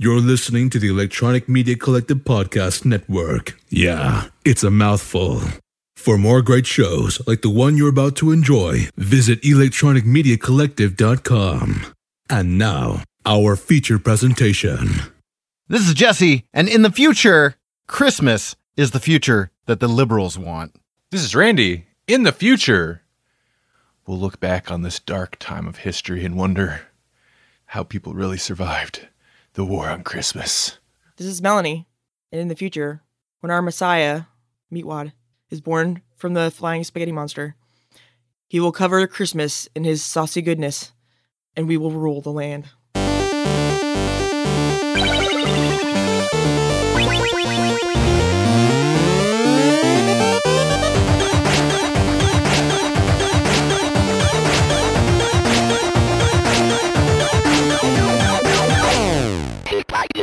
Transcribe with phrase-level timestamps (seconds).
[0.00, 3.58] You're listening to the Electronic Media Collective Podcast Network.
[3.68, 5.42] Yeah, it's a mouthful.
[5.96, 11.86] For more great shows like the one you're about to enjoy, visit electronicmediacollective.com.
[12.30, 14.88] And now, our feature presentation.
[15.66, 17.56] This is Jesse, and in the future,
[17.88, 20.76] Christmas is the future that the liberals want.
[21.10, 21.86] This is Randy.
[22.06, 23.02] In the future,
[24.06, 26.82] we'll look back on this dark time of history and wonder
[27.64, 29.08] how people really survived
[29.58, 30.78] the war on Christmas.
[31.16, 31.88] This is Melanie.
[32.30, 33.02] And in the future,
[33.40, 34.22] when our Messiah,
[34.72, 35.10] Meatwad,
[35.50, 37.56] is born from the flying spaghetti monster,
[38.46, 40.92] he will cover Christmas in his saucy goodness,
[41.56, 42.66] and we will rule the land.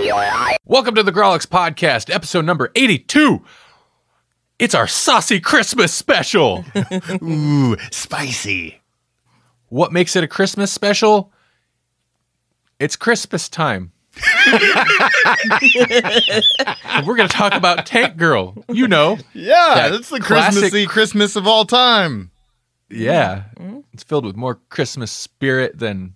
[0.10, 3.44] Welcome to the Grawlix Podcast, episode number 82.
[4.60, 6.64] It's our saucy Christmas special.
[7.24, 8.82] Ooh, spicy.
[9.70, 11.32] what makes it a Christmas special?
[12.80, 13.94] It's Christmas time.
[14.46, 14.62] And
[17.08, 18.64] We're going to talk about Tank Girl.
[18.72, 22.30] You know, Yeah, That that's the classic- Christmassy Christmas of all time.
[22.92, 23.80] yeah, mm-hmm.
[23.92, 26.16] it's filled with more Christmas spirit than,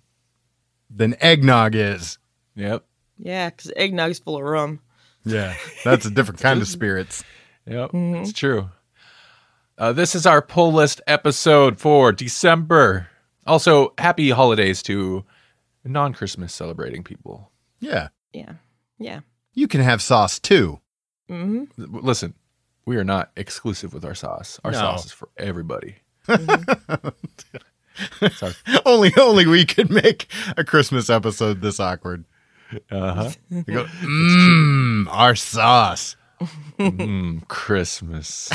[0.94, 2.18] Than eggnog is.
[2.54, 2.84] yep,
[3.22, 4.80] Yeah, because eggnog's full of rum.
[5.24, 5.54] Yeah,
[5.84, 7.22] that's a different kind of spirits.
[7.66, 8.70] Yep, it's true.
[9.76, 13.08] Uh, this is our pull list episode for December.
[13.46, 15.24] Also, happy holidays to
[15.84, 17.50] non Christmas celebrating people.
[17.80, 18.54] Yeah, Yeah.
[18.98, 19.20] Yeah.
[19.54, 20.80] you can have sauce too.
[21.28, 22.34] hmm Listen,
[22.86, 24.60] we are not exclusive with our sauce.
[24.64, 24.78] Our No.
[24.78, 25.96] sauce is for everybody.
[28.32, 28.54] Sorry.
[28.86, 30.26] only, only we could make
[30.56, 32.24] a Christmas episode this awkward.
[32.90, 33.30] Uh huh.
[33.50, 36.16] You go, mmm, our sauce.
[36.78, 38.50] mm, Christmas.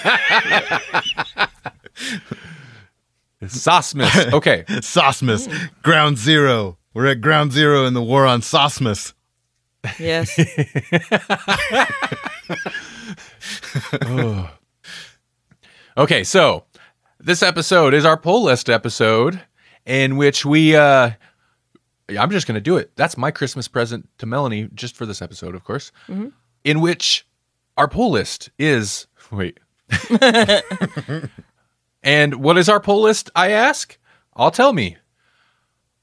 [3.46, 4.32] Saucemas.
[4.32, 4.64] Okay.
[4.80, 5.48] Saucemas,
[5.82, 6.78] ground zero.
[6.94, 9.14] We're at ground zero in the war on Saucemas.
[9.98, 10.38] Yes.
[15.96, 16.64] Okay, so
[17.20, 19.40] this episode is our pull list episode
[19.84, 21.10] in which we uh
[22.18, 22.92] I'm just going to do it.
[22.96, 25.92] That's my Christmas present to Melanie just for this episode, of course.
[26.08, 26.28] Mm-hmm.
[26.64, 27.26] In which
[27.76, 29.58] our pull list is wait.
[32.02, 33.30] and what is our pull list?
[33.34, 33.98] I ask.
[34.34, 34.96] I'll tell me.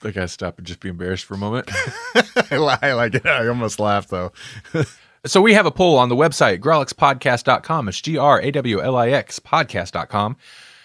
[0.04, 1.70] I gotta stop and just be embarrassed for a moment.
[2.16, 3.26] I li- I like it.
[3.26, 4.32] I almost laughed though.
[5.26, 7.90] So we have a poll on the website, grawlixpodcast.com.
[7.90, 10.38] It's G R A W L I X podcast.com.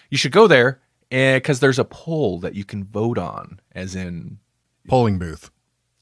[0.09, 3.95] You should go there eh, because there's a poll that you can vote on, as
[3.95, 4.39] in,
[4.87, 5.51] Polling booth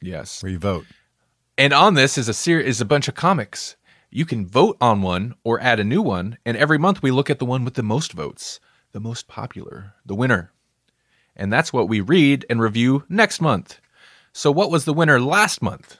[0.01, 0.43] yes.
[0.43, 0.85] where you vote.
[1.57, 3.75] And on this is a ser- is a bunch of comics.
[4.09, 7.29] You can vote on one or add a new one, and every month we look
[7.29, 8.59] at the one with the most votes,
[8.91, 10.51] the most popular, the winner.
[11.35, 13.79] And that's what we read and review next month.
[14.33, 15.97] So what was the winner last month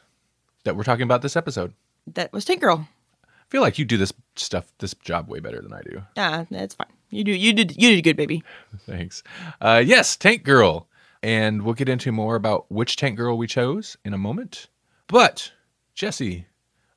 [0.64, 1.74] that we're talking about this episode?
[2.08, 2.88] that was Tank Girl.
[3.24, 6.02] I feel like you do this stuff, this job way better than I do.
[6.18, 6.88] Ah, that's fine.
[7.10, 8.44] You do you did you did good, baby.
[8.86, 9.24] Thanks.
[9.62, 10.88] Uh, yes, Tank Girl.
[11.24, 14.68] And we'll get into more about which Tank Girl we chose in a moment.
[15.08, 15.54] But,
[15.96, 16.46] Jesse,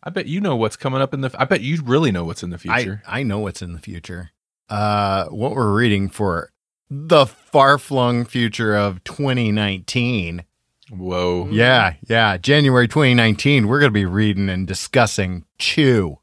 [0.02, 1.34] I bet you know what's coming up in the.
[1.38, 3.02] I bet you really know what's in the I, future.
[3.06, 4.32] I know what's in the future.
[4.68, 6.50] Uh, what we're reading for
[6.90, 10.44] the far flung future of 2019.
[10.90, 11.48] Whoa.
[11.50, 12.36] Yeah, yeah.
[12.36, 16.18] January 2019, we're going to be reading and discussing Chew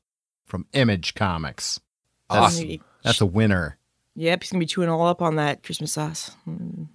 [0.46, 1.80] from Image Comics.
[2.30, 2.80] That's, Awesome.
[3.04, 3.78] that's a winner.
[4.16, 6.36] Yep, he's gonna be chewing all up on that Christmas sauce.
[6.48, 6.88] Mm.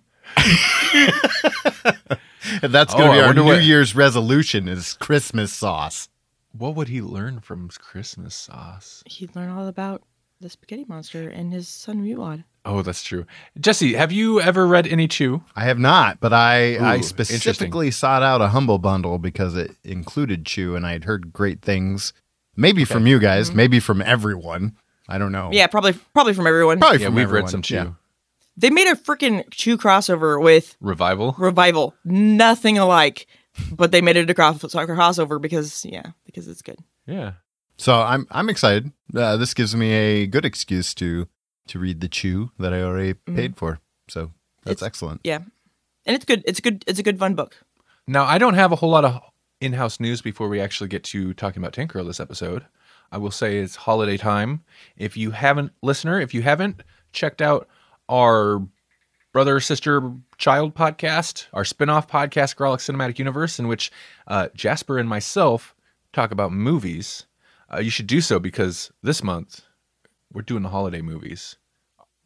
[2.63, 6.09] And That's Oh, going to be our New what- Year's resolution is Christmas sauce.
[6.53, 9.03] What would he learn from Christmas sauce?
[9.07, 10.03] He'd learn all about
[10.41, 12.45] the spaghetti monster and his son Meatwad.
[12.65, 13.27] Oh, that's true.
[13.61, 15.43] Jesse, have you ever read any Chew?
[15.57, 20.47] I have not, but I, I specifically sought out a humble bundle because it included
[20.47, 22.13] Chew, and I had heard great things.
[22.57, 23.57] Maybe from you guys, mm-hmm.
[23.57, 24.77] maybe from everyone.
[25.09, 25.51] I don't know.
[25.53, 26.79] Yeah, probably probably from everyone.
[26.81, 27.45] probably Yeah, from we've everyone.
[27.45, 27.75] read some Chew.
[27.75, 27.91] Yeah.
[28.61, 31.35] They made a freaking chew crossover with Revival?
[31.39, 31.95] Revival.
[32.05, 33.27] Nothing alike,
[33.73, 36.79] but they made it a cross- crossover because yeah, because it's good.
[37.07, 37.33] Yeah.
[37.77, 38.91] So I'm I'm excited.
[39.15, 41.29] Uh, this gives me a good excuse to
[41.69, 43.79] to read the Chew that I already paid for.
[44.09, 44.33] So
[44.65, 45.21] that's It's- excellent.
[45.23, 45.39] Yeah,
[46.05, 46.43] and it's good.
[46.45, 46.85] It's good.
[46.89, 47.57] It's a good fun book.
[48.09, 49.21] Now, I don't have a whole lot of
[49.61, 52.65] in house news before we actually get to talking about Tank Girl this episode.
[53.13, 54.65] I will say it's holiday time.
[54.97, 56.83] If you haven't, listener, if you haven't
[57.13, 57.69] checked out
[58.09, 58.67] our
[59.33, 63.91] brother sister child podcast, our spin-off podcast, Grawlix Cinematic Universe, in which
[64.27, 65.75] uh, Jasper and myself
[66.13, 67.27] talk about movies.
[67.73, 69.63] Uh, you should do so because this month
[70.33, 71.57] we're doing the holiday movies.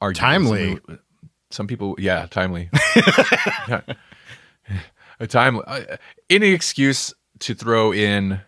[0.00, 0.78] Arguably, Timely.
[0.86, 0.98] Some,
[1.50, 2.70] some people, yeah, timely.
[5.20, 5.82] a time, uh,
[6.30, 8.40] any excuse to throw in.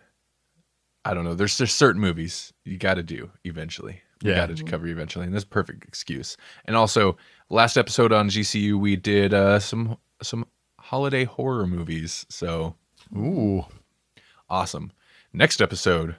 [1.03, 1.35] I don't know.
[1.35, 4.01] There's there's certain movies you got to do eventually.
[4.25, 4.47] You Yeah.
[4.47, 6.35] got to cover eventually, and this is a perfect excuse.
[6.65, 7.17] And also,
[7.49, 10.45] last episode on GCU, we did uh, some some
[10.79, 12.25] holiday horror movies.
[12.29, 12.75] So
[13.15, 13.65] Ooh.
[14.49, 14.91] awesome.
[15.33, 16.15] Next episode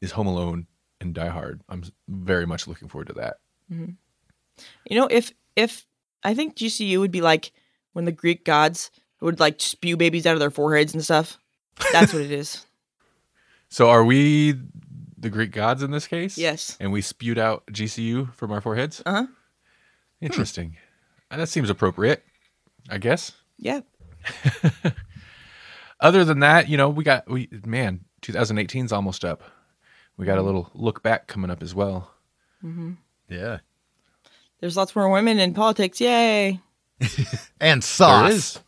[0.00, 0.66] is Home Alone
[1.00, 1.60] and Die Hard.
[1.68, 3.38] I'm very much looking forward to that.
[3.70, 3.96] You
[4.90, 5.86] know, if if
[6.22, 7.52] I think GCU would be like
[7.94, 8.90] when the Greek gods
[9.20, 11.38] would like spew babies out of their foreheads and stuff.
[11.92, 12.64] That's what it is.
[13.70, 14.54] So, are we
[15.18, 16.38] the Greek gods in this case?
[16.38, 16.76] Yes.
[16.80, 19.02] And we spewed out GCU from our foreheads.
[19.04, 19.26] Uh huh.
[20.20, 20.76] Interesting.
[21.30, 22.24] Uh, That seems appropriate,
[22.88, 23.32] I guess.
[23.58, 23.80] Yeah.
[26.00, 29.42] Other than that, you know, we got we man, 2018 is almost up.
[30.16, 32.10] We got a little look back coming up as well.
[32.64, 32.92] Mm-hmm.
[33.28, 33.58] Yeah.
[34.60, 36.00] There's lots more women in politics.
[36.00, 36.60] Yay.
[37.60, 38.22] And sauce.
[38.22, 38.58] There is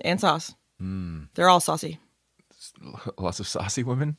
[0.00, 0.54] And sauce.
[1.34, 1.98] They're all saucy.
[3.18, 4.16] lots of saucy women.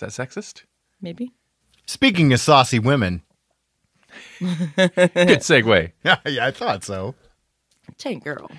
[0.00, 0.08] Yep.
[0.08, 0.62] Is that sexist?
[1.00, 1.32] Maybe.
[1.86, 3.22] Speaking of saucy women.
[4.38, 5.92] Good segue.
[6.04, 7.14] Yeah, yeah, I thought so.
[7.98, 8.50] Tank girl.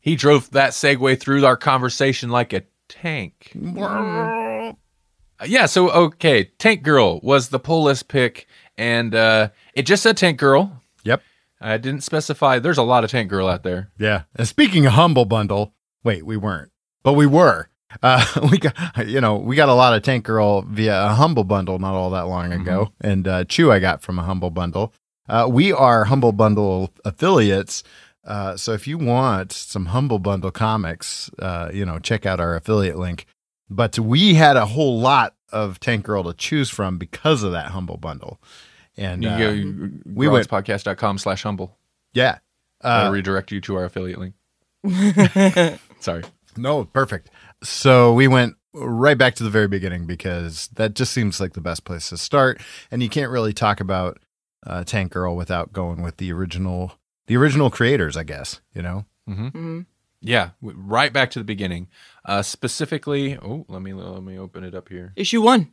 [0.00, 3.52] He drove that segue through our conversation like a tank.
[5.44, 8.46] Yeah, so okay, Tank Girl was the pull list pick,
[8.78, 10.80] and uh, it just said Tank Girl.
[11.04, 11.22] Yep.
[11.60, 12.58] I didn't specify.
[12.58, 13.90] There's a lot of Tank Girl out there.
[13.98, 14.22] Yeah.
[14.36, 16.70] And speaking of humble bundle, wait, we weren't,
[17.02, 17.68] but we were.
[18.02, 21.44] Uh, we got, you know, we got a lot of Tank Girl via a humble
[21.44, 24.92] bundle not all that long ago, and uh, Chew I got from a humble bundle.
[25.28, 27.82] Uh, we are humble bundle affiliates.
[28.26, 32.56] Uh, so if you want some humble bundle comics, uh, you know, check out our
[32.56, 33.26] affiliate link.
[33.70, 37.66] But we had a whole lot of Tank Girl to choose from because of that
[37.68, 38.40] humble bundle.
[38.96, 41.76] And You uh, go we went- podcast.com slash humble.
[42.12, 42.38] yeah,
[42.82, 44.34] I'll uh, redirect you to our affiliate link.
[46.00, 46.22] Sorry.
[46.56, 47.30] No, perfect.
[47.62, 51.60] So we went right back to the very beginning because that just seems like the
[51.60, 52.60] best place to start.
[52.90, 54.18] And you can't really talk about
[54.66, 56.92] uh, Tank Girl without going with the original,
[57.26, 58.60] the original creators, I guess.
[58.74, 59.80] You know, hmm
[60.20, 61.88] Yeah, right back to the beginning.
[62.24, 65.12] Uh, specifically, oh, let me let me open it up here.
[65.16, 65.72] Issue one.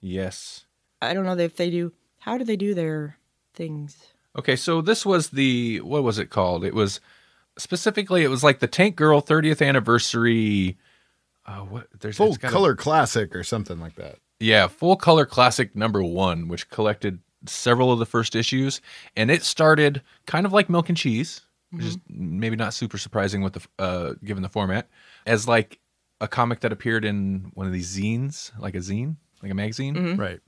[0.00, 0.64] Yes.
[1.02, 1.92] I don't know if they do.
[2.18, 3.16] How do they do their
[3.54, 3.96] things?
[4.38, 6.64] Okay, so this was the what was it called?
[6.64, 7.00] It was
[7.58, 10.78] specifically it was like the Tank Girl 30th anniversary.
[11.46, 14.16] Uh, what there's full it's a- color classic or something like that.
[14.38, 18.80] Yeah, full color classic number one, which collected several of the first issues,
[19.16, 23.42] and it started kind of like Milk and Cheese, which is maybe not super surprising
[23.42, 24.88] with the uh, given the format,
[25.26, 25.78] as like
[26.22, 30.16] a comic that appeared in one of these zines, like a zine, like a magazine.
[30.16, 30.40] Right.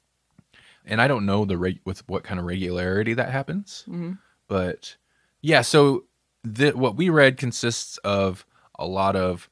[0.84, 4.19] And I don't know the rate with what kind of regularity that happens, Mhm.
[4.49, 4.96] but
[5.43, 5.60] yeah.
[5.62, 6.04] So
[6.44, 8.44] the, what we read consists of
[8.79, 9.49] a lot of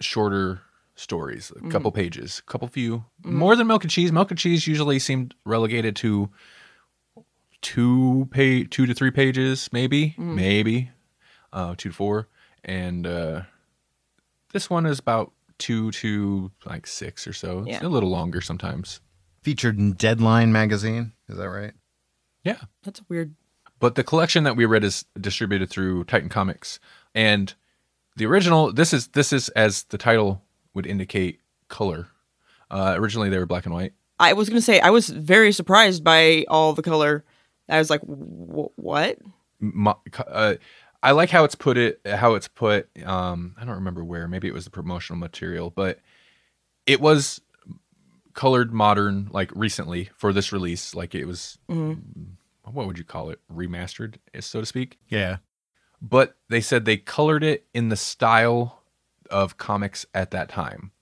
[0.00, 0.60] shorter
[0.94, 4.12] stories, a couple pages, a couple few, more than Milk and Cheese.
[4.12, 6.28] Milk and Cheese usually seemed relegated to
[7.62, 10.90] two pay two to three pages, maybe, maybe,
[11.52, 12.28] uh, two to four,
[12.64, 13.42] and uh,
[14.52, 17.64] this one is about two to like six or so.
[17.66, 19.00] It's a little longer sometimes.
[19.42, 21.12] Featured in Deadline magazine.
[21.28, 21.72] Is that right?
[22.44, 22.58] Yeah.
[22.82, 23.34] That's weird.
[23.80, 26.78] But the collection that we read is distributed through Titan Comics,
[27.14, 27.52] and
[28.16, 28.72] the original.
[28.72, 30.42] This is this is as the title
[30.74, 32.08] would indicate color.
[32.70, 33.94] Uh, originally, they were black and white.
[34.20, 37.24] I was gonna say I was very surprised by all the color.
[37.68, 39.18] I was like, "Wh- what?
[39.60, 40.54] Mo- uh,
[41.02, 42.00] I like how it's put it.
[42.06, 42.88] How it's put.
[43.04, 44.28] Um, I don't remember where.
[44.28, 46.00] Maybe it was the promotional material, but
[46.84, 47.40] it was
[48.34, 50.94] colored modern, like recently for this release.
[50.94, 51.56] Like it was.
[52.72, 53.40] What would you call it?
[53.52, 54.98] Remastered, so to speak.
[55.08, 55.38] Yeah.
[56.02, 58.80] but they said they colored it in the style
[59.30, 60.92] of comics at that time.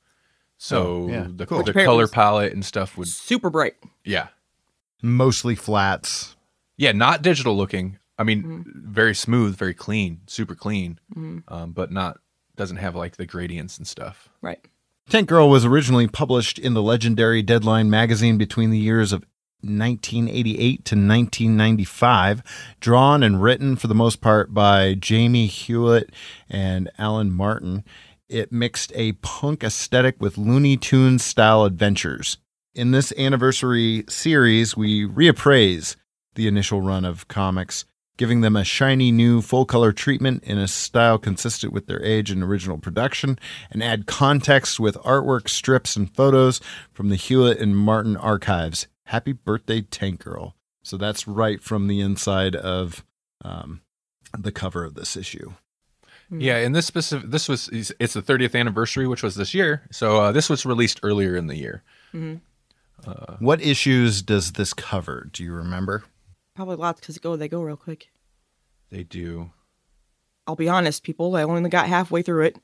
[0.56, 1.62] So Oh, yeah, the, cool.
[1.62, 3.75] the color palette and stuff would, Super bright.
[4.04, 4.28] yeah,
[5.02, 6.37] Mostly flats.
[6.76, 7.98] yeah, not digital looking.
[8.18, 10.98] I mean, very smooth, very clean, super clean,
[11.46, 12.18] um, but not
[12.56, 14.28] doesn't have like the gradients and stuff.
[14.42, 14.58] Right.
[15.08, 19.25] Tank Girl was originally published in the legendary Deadline magazine between the years of
[19.62, 22.43] 1988 to 1995,
[22.81, 26.11] drawn and written for the most part by Jamie Hewlett
[26.49, 27.85] and Alan Martin.
[28.29, 32.38] It mixed a punk aesthetic with Looney Tunes style adventures.
[32.75, 35.97] In this anniversary series, we reappraise
[36.35, 37.85] the initial run of comics
[38.19, 42.31] giving them a shiny new full color treatment in a style consistent with their age
[42.31, 43.38] and original production,
[43.71, 46.61] and add context with artwork, strips, and photos
[46.93, 48.88] from the Hewlett and Martin archives.
[49.09, 50.55] Happy birthday, Tank Girl.
[50.83, 53.05] So that's right from the inside of
[53.43, 53.81] um,
[54.38, 55.55] the cover of this issue.
[56.31, 59.88] Yeah, and this specific this was it's the 30th anniversary, which was this year.
[59.91, 61.83] So uh, this was released earlier in the year.
[63.38, 65.31] What issues does this cover?
[65.33, 66.05] Do you remember?
[66.55, 68.11] Probably lots because go they go real quick.
[68.91, 69.53] They do.
[70.47, 71.35] I'll be honest, people.
[71.35, 72.59] I only got halfway through it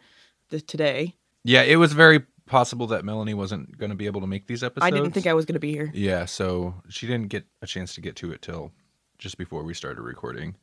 [0.51, 1.15] th- today.
[1.43, 4.63] Yeah, it was very possible that Melanie wasn't going to be able to make these
[4.63, 4.85] episodes.
[4.87, 5.91] I didn't think I was going to be here.
[5.95, 8.73] Yeah, so she didn't get a chance to get to it till
[9.19, 10.57] just before we started recording.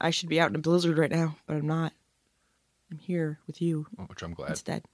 [0.00, 1.92] I should be out in a blizzard right now, but I'm not.
[2.90, 4.50] I'm here with you Which I'm glad.
[4.50, 4.84] instead.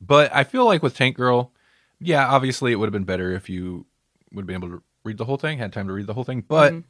[0.00, 1.52] But I feel like with Tank Girl,
[2.00, 3.86] yeah, obviously it would have been better if you
[4.32, 6.24] would have been able to read the whole thing, had time to read the whole
[6.24, 6.42] thing.
[6.46, 6.84] But Mhm.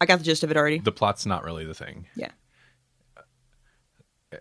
[0.00, 0.78] I got the gist of it already.
[0.78, 2.06] the plot's not really the thing.
[2.16, 2.30] Yeah.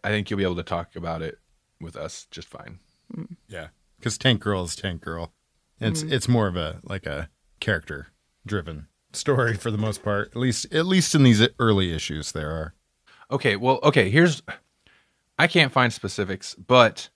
[0.04, 1.40] I think you'll be able to talk about it
[1.82, 2.80] with us just fine.
[3.16, 3.36] Mm.
[3.48, 5.34] Yeah, because Tank Girl is Tank Girl.
[5.80, 6.12] It's mm.
[6.12, 8.08] it's more of a like a character
[8.46, 10.30] driven story for the most part.
[10.30, 12.74] At least at least in these early issues, there are.
[13.32, 14.44] Okay, well, okay, here's
[15.38, 17.10] I can't find specifics, but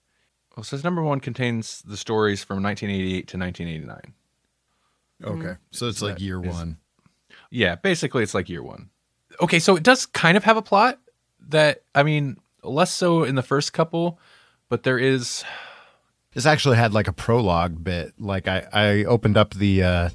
[0.56, 4.14] well, it says number one contains the stories from 1988 to 1989.
[5.22, 5.58] Okay, mm.
[5.72, 6.78] so it's like year is- one.
[7.52, 8.90] Yeah, basically it's like year one.
[9.42, 11.00] Okay, so it does kind of have a plot
[11.48, 14.20] that I mean, less so in the first couple,
[14.70, 15.44] but there is
[16.34, 18.14] This actually had like a prologue bit.
[18.20, 20.10] Like I, I opened up the uh,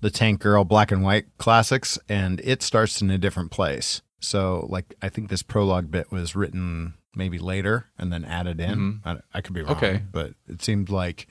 [0.00, 4.02] the Tank Girl black and white classics, and it starts in a different place.
[4.20, 9.00] So like I think this prologue bit was written maybe later and then added in.
[9.04, 10.02] I, I could be wrong, Okay.
[10.12, 11.26] but it seemed like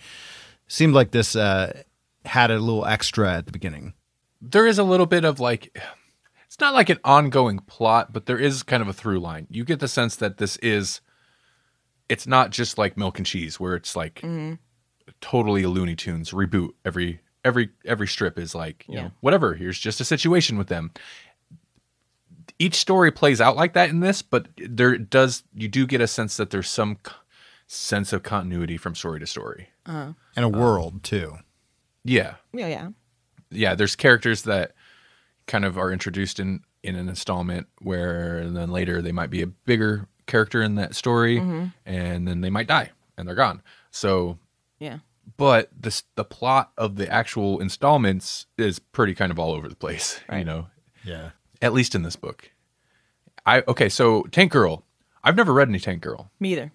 [0.68, 1.82] seemed like this uh,
[2.26, 3.94] had a little extra at the beginning.
[4.42, 5.78] there is a little bit of like
[6.46, 9.48] it's not like an ongoing plot, but there is kind of a through line.
[9.50, 11.02] You get the sense that this is
[12.08, 14.54] it's not just like milk and cheese where it's like mm-hmm.
[15.22, 19.04] totally a Looney Tunes reboot every every every strip is like, you Yeah.
[19.04, 20.92] know, whatever, here's just a situation with them.
[22.58, 26.08] Each story plays out like that in this, but there does you do get a
[26.08, 27.14] sense that there's some c-
[27.68, 29.70] sense of continuity from story to story.
[29.86, 30.14] Uh-huh.
[30.36, 31.38] And a um, world too.
[32.04, 32.36] Yeah.
[32.54, 32.90] Yeah, yeah.
[33.50, 34.74] yeah, there's characters that
[35.48, 39.48] kind of are introduced in in an installment where then later they might be a
[39.48, 41.66] bigger character in that story mm-hmm.
[41.86, 43.62] and then they might die and they're gone.
[43.92, 44.38] So,
[44.80, 45.00] Yeah.
[45.38, 49.76] but this the plot of the actual installments is pretty kind of all over the
[49.76, 50.68] place, you know,
[51.04, 51.32] Yeah.
[51.62, 52.52] at least in this book.
[53.46, 54.84] I okay, so Tank Girl.
[55.24, 56.30] I've never read any Tank Girl.
[56.40, 56.72] Me either.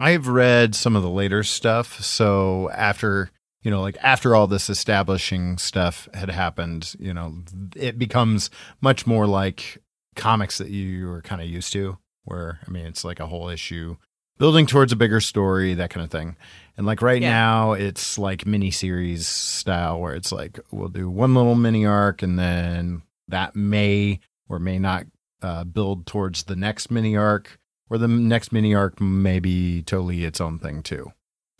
[0.00, 2.02] I've read some of the later stuff.
[2.02, 3.30] So after,
[3.66, 7.34] you know, like after all this establishing stuff had happened, you know,
[7.74, 8.48] it becomes
[8.80, 9.78] much more like
[10.14, 13.48] comics that you were kind of used to, where, I mean, it's like a whole
[13.48, 13.96] issue
[14.38, 16.36] building towards a bigger story, that kind of thing.
[16.76, 17.30] And like right Yeah.
[17.30, 22.38] now, it's like miniseries style where it's like we'll do one little mini arc and
[22.38, 25.06] then that may or may not
[25.42, 27.58] uh, build towards the next mini arc
[27.90, 31.10] or the next mini arc may be totally its own thing too.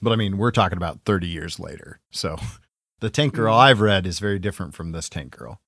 [0.03, 2.01] But I mean, we're talking about 30 years later.
[2.11, 2.37] So
[3.01, 3.59] the Tank Girl Mhm.
[3.61, 5.61] I've read is very different from this Tank Girl.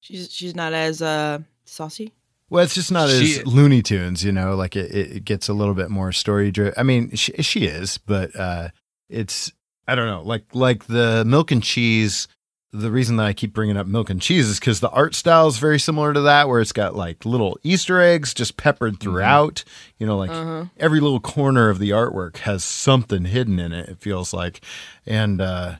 [0.00, 2.12] She's she's not as uh saucy.
[2.50, 5.52] Well, it's just not She- as Looney Tunes, you know, like it, it gets a
[5.52, 6.72] little bit more story driven.
[6.78, 8.68] I mean, she, she is, but uh,
[9.10, 9.52] it's,
[9.86, 12.26] I don't know, like, like the milk and cheese.
[12.70, 15.48] The reason that I keep bringing up milk and cheese is because the art style
[15.48, 19.64] is very similar to that, where it's got like little Easter eggs just peppered throughout.
[19.98, 20.66] You know, like Uh-huh.
[20.76, 23.88] every little corner of the artwork has something hidden in it.
[23.88, 24.60] It feels like,
[25.06, 25.76] and uh,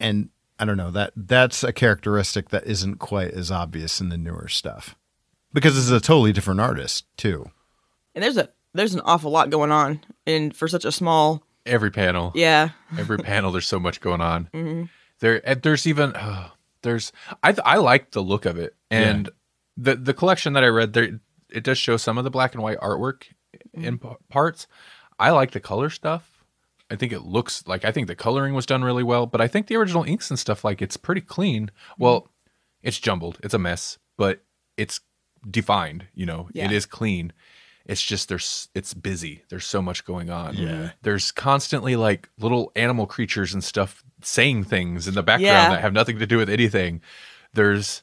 [0.00, 4.16] and I don't know that that's a characteristic that isn't quite as obvious in the
[4.16, 4.94] newer stuff
[5.52, 7.50] because it's a totally different artist too.
[8.14, 11.90] And there's a there's an awful lot going on, and for such a small, Every
[11.90, 12.32] panel.
[12.34, 12.70] yeah.
[12.98, 14.84] every panel there's so much going on hmm
[15.22, 16.48] there and there's even uh,
[16.82, 17.12] there's
[17.42, 18.74] i i like the look of it.
[18.90, 19.30] And
[19.78, 21.18] the the collection that i read there
[21.50, 23.24] it does show some of the black and white artwork
[23.72, 24.66] in p- parts.
[25.18, 26.44] I like the color stuff.
[26.90, 29.48] I think it looks like i think the coloring was done really well but i
[29.48, 31.70] think the original inks and stuff like it's pretty clean.
[31.98, 32.28] Well
[32.82, 33.38] it's jumbled.
[33.42, 34.42] It's a mess but
[34.76, 35.00] it's
[35.48, 36.48] defined you know?
[36.52, 36.66] Yeah.
[36.66, 37.32] it is clean
[37.86, 40.90] it's just there's it's busy there's so much going on Yeah.
[41.02, 45.68] there's constantly like little animal creatures and stuff saying things in the background Yeah.
[45.70, 47.00] that have nothing to do with anything
[47.52, 48.02] there's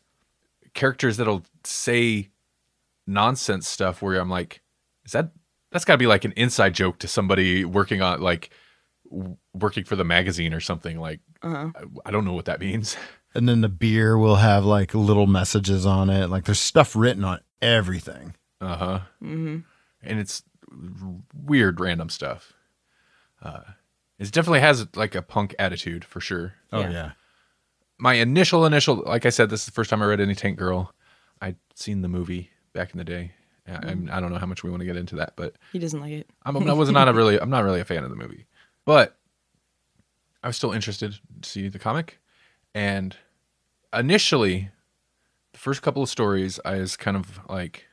[0.73, 2.29] characters that'll say
[3.07, 4.61] nonsense stuff where i'm like
[5.05, 5.31] is that
[5.71, 8.49] that's got to be like an inside joke to somebody working on like
[9.09, 11.69] w- working for the magazine or something like Uh-huh.
[11.75, 12.95] I, I don't know what that means
[13.35, 16.31] And then the beer will have like little messages on it.
[16.31, 18.33] Like there's stuff written on everything.
[18.61, 18.99] Uh huh.
[19.19, 19.59] hmm
[20.03, 20.43] And it's
[21.33, 22.53] weird, random stuff.
[23.41, 23.61] Uh,
[24.17, 26.53] it definitely has like a punk attitude for sure.
[26.71, 26.91] Oh Yeah.
[26.91, 27.11] yeah.
[27.97, 30.57] My initial, initial, like I said, this is the first time I read any Tank
[30.57, 30.93] Girl.
[31.41, 33.31] I'd seen the movie back in the day.
[33.67, 35.79] I, I'm- I don't know how much we want to get into that, but He
[35.79, 36.29] doesn't like it.
[36.45, 38.45] I'm, I was not a really, I'm not really a fan of the movie,
[38.85, 39.17] but
[40.43, 42.19] I was still interested to see the comic.
[42.73, 43.15] And
[43.93, 44.69] initially,
[45.53, 47.85] the first couple of stories, I was kind of like,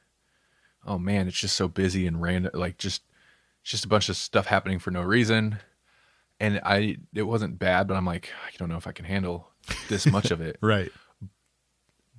[0.87, 3.03] oh man, it's just so busy and random, like just,
[3.63, 5.59] just a bunch of stuff happening for no reason.
[6.39, 9.49] And I, it wasn't bad, but I'm like, I don't know if I can handle
[9.89, 10.93] this much of it Right.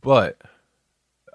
[0.01, 0.41] but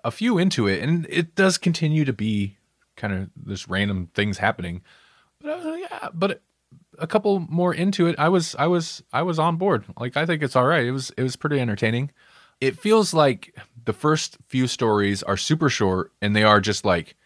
[0.05, 2.57] a few into it, and it does continue to be
[2.97, 4.83] kind of this random things happening.
[5.41, 6.43] But I was like, yeah, but
[6.99, 9.85] a couple more into it, I was I was I was on board.
[9.99, 10.85] Like I think it's all right.
[10.85, 12.11] It was it was pretty entertaining.
[12.61, 17.17] It feels like the first few stories are super short, and they are just like,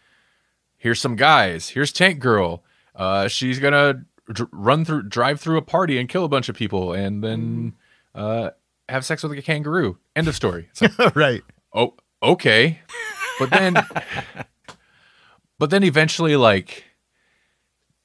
[0.77, 2.63] here's some guys, here's Tank Girl.
[2.95, 6.55] Uh, she's gonna dr- run through, drive through a party and kill a bunch of
[6.55, 7.73] people, and then
[8.15, 8.49] uh,
[8.89, 9.97] have sex with a kangaroo.
[10.15, 10.69] End of story.
[10.97, 11.43] Like, right.
[11.73, 11.93] oh
[12.23, 12.79] okay
[13.37, 13.75] but then
[15.59, 16.85] but then eventually like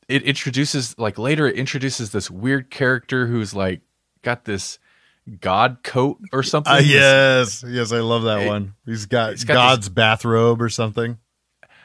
[0.08, 3.80] it introduces like later it introduces this weird character who's like
[4.22, 4.78] got this
[5.40, 7.64] god coat or something Uh, yes.
[7.66, 8.74] Yes, I love that It- one.
[8.84, 11.18] He's got, got God's bathrobe or something.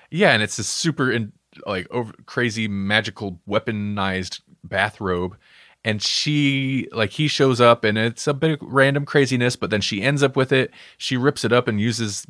[0.09, 1.31] Yeah and it's this super in,
[1.65, 5.37] like over crazy magical weaponized bathrobe
[5.83, 9.79] and she like he shows up and it's a bit of random craziness but then
[9.81, 10.71] she ends up with it.
[10.97, 12.25] She rips it up and uses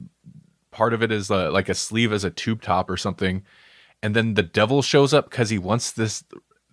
[0.70, 3.44] part of it as a, like a sleeve as a tube top or something
[4.04, 6.24] and then the devil shows up because he wants this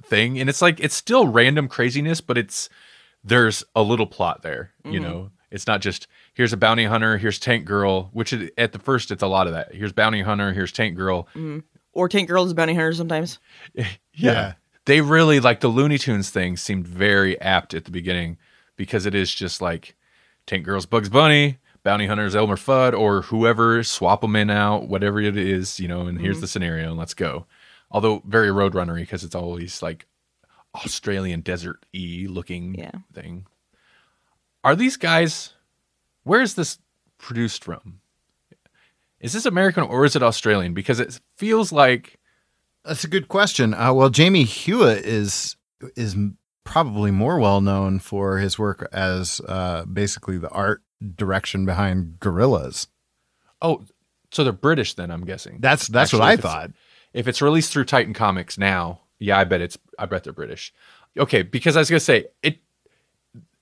[0.03, 2.69] thing and it's like it's still random craziness but it's
[3.23, 5.03] there's a little plot there you mm-hmm.
[5.05, 8.79] know it's not just here's a bounty hunter here's tank girl which is, at the
[8.79, 11.61] first it's a lot of that here's bounty hunter here's tank girl mm-hmm.
[11.95, 13.39] Or Tank Girl is a bounty hunter sometimes.
[14.17, 14.55] Yeah.
[14.85, 18.39] they really like the Looney Tunes thing seemed very apt at the beginning
[18.77, 19.97] because it is just like
[20.47, 25.21] Tank Girl's Bugs Bunny, Bounty Hunter's Elmer Fudd, or whoever, swap them in out, whatever
[25.21, 26.43] it is, you know, and here's mm-hmm.
[26.43, 27.47] the scenario and let's go.
[27.91, 30.07] Although very Roadrunnery because it's always like
[30.77, 32.93] Australian desert y looking Yeah.
[33.13, 33.47] thing.
[34.65, 35.53] Are these guys,
[36.25, 36.79] where is this
[37.19, 38.01] produced from?
[39.21, 40.75] Is this American or is it Australian?
[40.75, 42.19] Because it feels like
[42.85, 43.73] That's a good question.
[43.75, 45.57] Uh, well, Jamie Hewlett is
[45.97, 46.17] is
[46.65, 50.83] probably more well known for his work as uh, basically the art
[51.15, 52.87] direction behind Gorillaz.
[53.63, 53.85] Oh,
[54.31, 55.11] so they're British then?
[55.11, 55.59] I'm guessing.
[55.61, 56.71] That's that's Actually, what I thought.
[57.13, 59.79] If it's released through Titan Comics now, yeah, I bet it's.
[59.99, 60.73] I bet they're British.
[61.19, 62.59] Okay, because I was gonna say it.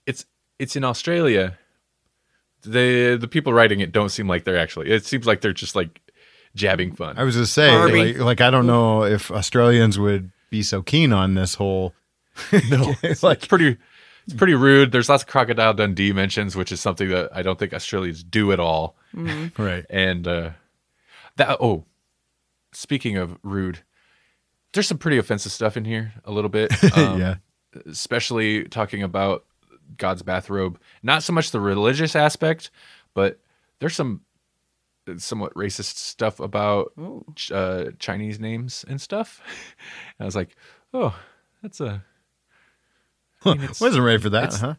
[0.06, 0.26] It's
[0.58, 1.58] it's in Australia.
[2.62, 4.90] The the people writing it don't seem like they're actually.
[4.90, 6.00] It seems like they're just like
[6.54, 7.18] jabbing fun.
[7.18, 11.12] I was just say, like, like I don't know if Australians would be so keen
[11.12, 11.94] on this whole.
[12.70, 13.78] no, it's like pretty.
[14.26, 14.92] It's pretty rude.
[14.92, 18.52] There's lots of Crocodile Dundee mentions, which is something that I don't think Australians do
[18.52, 18.94] at all.
[19.58, 19.84] Right.
[19.90, 20.50] And uh,
[21.36, 21.84] that oh,
[22.72, 23.80] speaking of rude,
[24.72, 26.72] there's some pretty offensive stuff in here a little bit.
[26.96, 27.34] Um, Yeah.
[27.90, 29.44] especially talking about
[29.96, 30.78] God's bathrobe.
[31.02, 32.70] Not so much the religious aspect,
[33.14, 33.40] but
[33.78, 34.22] there's some
[35.16, 36.92] somewhat racist stuff about
[37.52, 39.40] uh, Chinese names and stuff.
[40.18, 40.56] And I was like,
[40.94, 41.18] oh,
[41.62, 42.04] that's a.
[43.44, 44.74] I mean, Wasn't ready for that, it's- huh?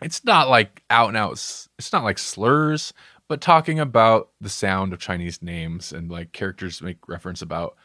[0.00, 2.92] it's not like out and out it's not like slurs
[3.28, 7.76] but talking about the sound of chinese names and like characters make reference about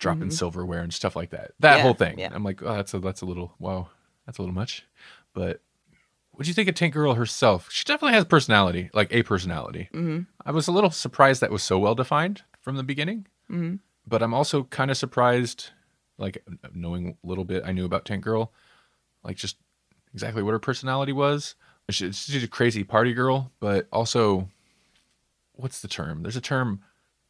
[0.00, 2.30] dropping silverware and stuff like that that Yeah, whole thing yeah.
[2.32, 3.86] i'm like oh that's a that's a little wow
[4.26, 4.84] that's a little much
[5.32, 5.60] but
[6.40, 9.90] what do you think of tank girl herself she definitely has personality like a personality
[9.92, 10.26] Mhm.
[10.46, 13.80] i was a little surprised that was so well defined from the beginning Mhm.
[14.06, 15.70] but i'm also kind of surprised
[16.16, 18.52] like knowing a little bit i knew about tank girl
[19.22, 19.58] like just
[20.14, 21.54] exactly what her personality was.
[21.90, 24.48] She- She's a crazy party girl, but also,
[25.52, 26.22] what's the term?
[26.22, 26.80] There's a term,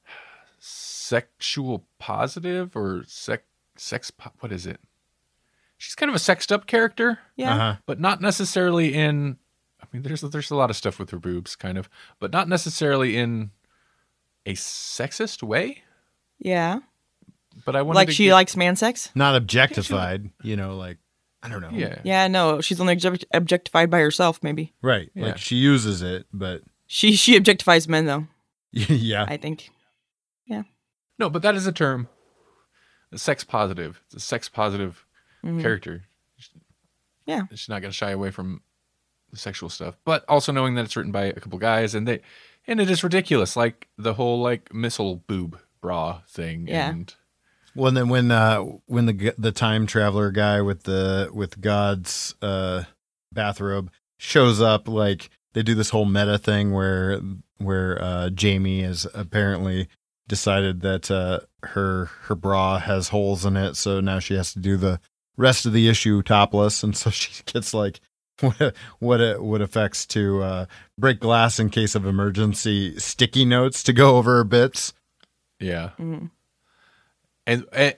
[0.59, 3.43] sexual positive or sex
[3.77, 4.11] sex.
[4.11, 4.81] po- What is it?
[5.83, 7.55] She's kind of a sexed up character, Yeah.
[7.55, 7.77] Uh-huh.
[7.87, 9.39] but not necessarily in.
[9.83, 11.89] I mean, there's there's a lot of stuff with her boobs, kind of,
[12.19, 13.51] but not necessarily in
[14.45, 15.83] a sexist way.
[16.39, 16.81] Yeah.
[17.65, 19.11] But I wanted Like to she get- likes man sex?
[19.15, 20.99] Not objectified, you know, like
[21.43, 21.71] I don't know.
[21.73, 22.01] yeah.
[22.05, 24.75] Yeah, no, she's only object- objectified by herself, maybe.
[24.83, 25.11] Right.
[25.15, 25.29] Yeah.
[25.29, 28.27] Like she uses it, but She she objectifies men though,
[28.73, 29.25] yeah.
[29.27, 29.71] I think.
[30.47, 30.65] Yeah.
[31.19, 32.09] No, but that is a term.
[33.15, 34.03] Sex positive.
[34.07, 35.07] It's a sex positive
[35.45, 35.61] Mhm.
[35.63, 36.05] character.
[37.27, 37.43] Yeah.
[37.51, 38.63] She's not going to shy away from
[39.31, 42.21] the sexual stuff, but also knowing that it's written by a couple guys and they
[42.67, 46.67] and it is ridiculous, like the whole like missile boob bra thing.
[46.67, 46.91] Yeah.
[46.91, 47.15] And
[47.75, 52.35] Well, and then when uh when the the time traveler guy with the with God's
[52.43, 52.85] uh
[53.33, 57.21] bathrobe shows up, like they do this whole meta thing where
[57.59, 59.89] where uh Jamie has apparently
[60.27, 64.59] decided that uh her her bra has holes in it, so now she has to
[64.59, 64.99] do the
[65.41, 68.01] rest of the issue topless, and so she gets like
[68.41, 70.67] what what it what affects to uh
[70.99, 74.93] break glass in case of emergency sticky notes to go over her bits.
[75.59, 75.91] yeah.
[75.99, 76.31] Mhm.
[77.47, 77.95] And, and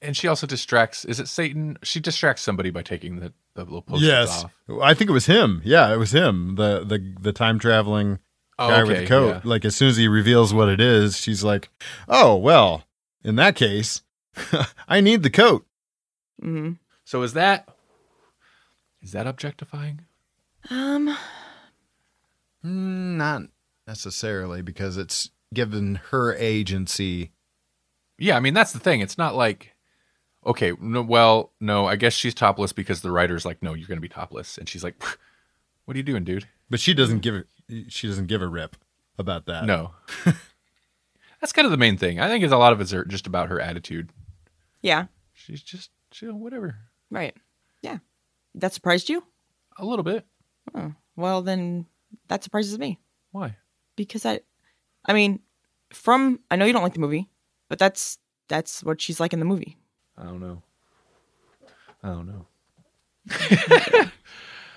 [0.00, 1.76] and she also distracts is it Satan?
[1.82, 4.52] She distracts somebody by taking the, the little posters Yes, off.
[4.82, 5.60] I think it was him.
[5.64, 6.54] Yeah, it was him.
[6.56, 8.18] The the the time traveling
[8.58, 9.28] Oh, guy with the coat.
[9.28, 9.40] yeah.
[9.44, 11.68] Like as soon as he reveals what it is, she's like,
[12.08, 12.84] "Oh well,
[13.24, 14.02] in that case,
[14.88, 15.64] I need the coat."
[16.42, 16.72] Hmm
[17.04, 17.68] So is that
[19.00, 20.02] is that objectifying?
[20.70, 21.16] Um,
[22.64, 23.42] Mm, Not
[23.86, 27.32] necessarily because it's given her agency.
[28.18, 29.00] Yeah, I mean that's the thing.
[29.00, 29.74] It's not like
[30.44, 34.00] okay, no, well, no, I guess she's topless because the writer's like, no, you're gonna
[34.00, 35.00] be topless, and she's like,
[35.84, 36.46] what are you doing, dude?
[36.70, 37.46] But she doesn't give it.
[37.88, 38.76] She doesn't give a rip
[39.18, 39.64] about that.
[39.64, 39.92] No.
[41.40, 42.20] that's kind of the main thing.
[42.20, 44.10] I think it's a lot of it's just about her attitude.
[44.82, 46.76] yeah, She's just chill, whatever.
[47.10, 47.34] right.
[47.82, 47.98] Yeah.
[48.54, 49.24] That surprised you?
[49.78, 50.24] A little bit.
[50.74, 51.86] Oh, well, then
[52.28, 53.00] that surprises me
[53.32, 53.56] Why?
[53.96, 54.40] because I,
[55.04, 55.40] I mean,
[55.92, 57.28] from I know you don't like the movie,
[57.68, 59.78] but that's that's what she's like in the movie.
[60.16, 60.62] I don't know.
[62.02, 62.46] I don't know.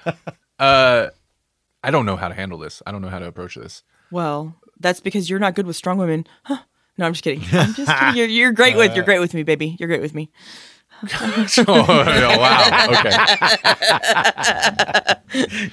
[0.60, 1.08] uh,
[1.84, 2.82] I don't know how to handle this.
[2.86, 3.84] I don't know how to approach this.
[4.12, 6.26] Well, that's because you're not good with strong women.
[6.44, 6.60] Huh.
[6.98, 7.44] No, I'm just kidding.
[7.52, 8.16] I'm just kidding.
[8.16, 9.76] You're, you're great with you're great with me, baby.
[9.80, 10.32] You're great with me.
[11.68, 12.88] oh, wow.
[12.90, 13.12] Okay.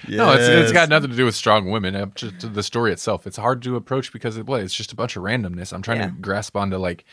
[0.08, 2.12] No, it's it's got nothing to do with strong women.
[2.14, 3.26] Just the story itself.
[3.26, 4.60] It's hard to approach because it what?
[4.62, 5.72] It's just a bunch of randomness.
[5.72, 6.06] I'm trying Yeah.
[6.06, 7.04] to grasp onto like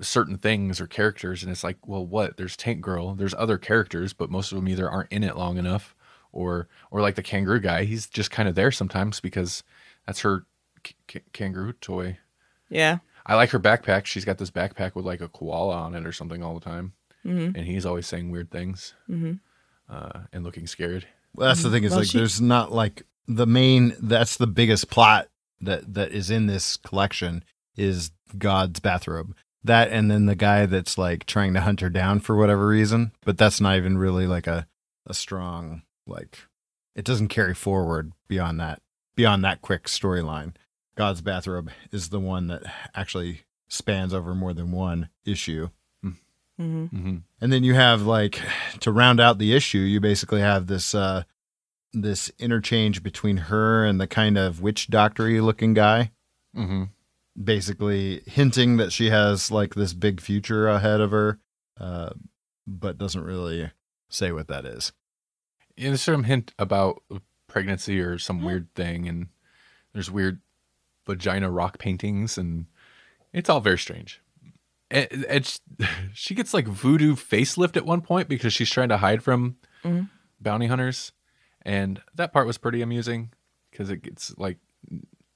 [0.00, 2.36] certain things or characters, and it's like, well, what?
[2.36, 3.14] There's Tank Girl.
[3.14, 5.94] There's other characters, but most of them either aren't in it long enough,
[6.32, 7.84] or or like the kangaroo guy.
[7.84, 9.62] He's just kind of there sometimes because
[10.06, 10.44] that's her
[10.82, 12.18] k- k- kangaroo toy.
[12.68, 12.98] Yeah.
[13.28, 14.04] I like her backpack.
[14.06, 16.92] She's got this backpack with like a koala on it or something all the time,
[17.26, 17.56] Mm-hmm.
[17.56, 19.32] and he's always saying weird things Mm-hmm.
[19.94, 21.06] uh, and looking scared.
[21.34, 24.46] Well, that's the thing is Well, like she- there's not like the main that's the
[24.46, 25.28] biggest plot
[25.60, 27.42] that that is in this collection
[27.76, 29.34] is God's bathrobe.
[29.64, 33.10] That and then the guy that's like trying to hunt her down for whatever reason,
[33.24, 34.66] but that's not even really like a
[35.06, 36.38] a strong like
[36.94, 38.80] it doesn't carry forward beyond that
[39.16, 40.54] beyond that quick storyline.
[40.96, 42.62] God's bathrobe is the one that
[42.94, 45.68] actually spans over more than one issue.
[46.60, 46.96] Mm-hmm.
[46.96, 48.40] hmm And then you have like
[48.80, 51.24] to round out the issue, you basically have this uh
[51.92, 56.12] this interchange between her and the kind of witch doctory looking guy,
[56.54, 56.84] hmm
[57.42, 61.38] basically hinting that she has like this big future ahead of her,
[61.78, 62.10] uh,
[62.66, 63.70] but doesn't really
[64.08, 64.92] say what that is.
[65.76, 67.02] Yeah, there's some hint about
[67.46, 69.26] pregnancy or some weird thing, and
[69.92, 70.40] there's weird
[71.06, 72.66] vagina rock paintings, and
[73.32, 74.22] it's all very strange.
[74.90, 75.60] It, it's
[76.14, 80.08] she gets like voodoo facelift at one point because she's trying to hide from Mhm.
[80.40, 81.12] bounty hunters,
[81.62, 83.32] and that part was pretty amusing
[83.70, 84.58] because it gets like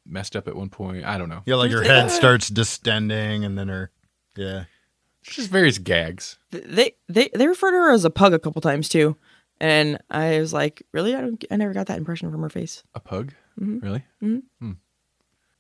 [0.07, 1.05] messed up at one point.
[1.05, 1.43] I don't know.
[1.47, 3.91] Yeah, like her head starts distending and then her
[4.37, 4.65] yeah.
[5.23, 6.39] It's just various gags.
[6.51, 9.17] They they they refer to her as a pug a couple times too,
[9.61, 11.15] and I was like, really?
[11.15, 11.45] I don't.
[11.51, 12.83] I never got that impression from her face.
[12.95, 13.83] A pug, Mhm.
[13.83, 14.05] really?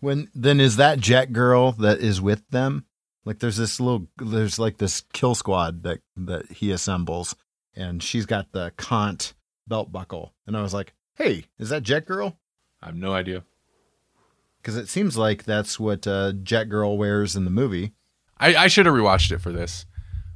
[0.01, 2.87] When then is that Jet Girl that is with them?
[3.25, 7.35] Like there's this little there's like this kill squad that that he assembles
[7.75, 9.35] and she's got the Kant
[9.67, 10.35] belt buckle.
[10.47, 12.39] And I was like, "Hey, is that Jet Girl?"
[12.83, 13.45] I have no idea.
[14.63, 17.93] Cuz it seems like that's what uh, Jet Girl wears in the movie.
[18.39, 19.85] I, I should have rewatched it for this.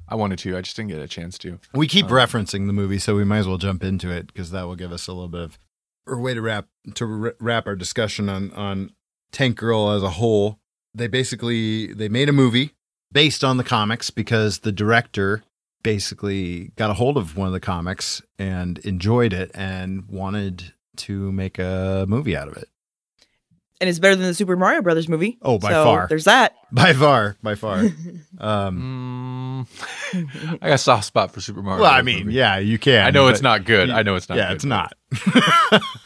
[0.06, 0.56] I wanted to.
[0.56, 1.58] I just didn't get a chance to.
[1.72, 4.64] We keep referencing the movie, so we might as well jump into it because that
[4.64, 5.58] will give us a little bit of
[6.06, 8.92] or way to wrap to r- wrap our discussion on on
[9.32, 10.60] Tank Girl as a whole.
[10.94, 12.72] They basically they made a movie
[13.12, 15.42] based on the comics because the director
[15.82, 21.30] basically got a hold of one of the comics and enjoyed it and wanted to
[21.32, 22.68] make a movie out of it.
[23.80, 25.36] And it's better than the Super Mario Brothers movie.
[25.42, 26.06] Oh, by So, far.
[26.08, 26.54] There's that.
[26.74, 27.84] By far, by far.
[28.38, 29.66] Um,
[30.12, 31.82] Mm, I got a soft spot for Super Mario.
[31.82, 32.34] well, I mean, movie.
[32.36, 33.06] yeah, you can.
[33.06, 33.90] I know it's not good.
[33.90, 34.38] I know it's not.
[34.38, 34.92] yeah, good, it's not.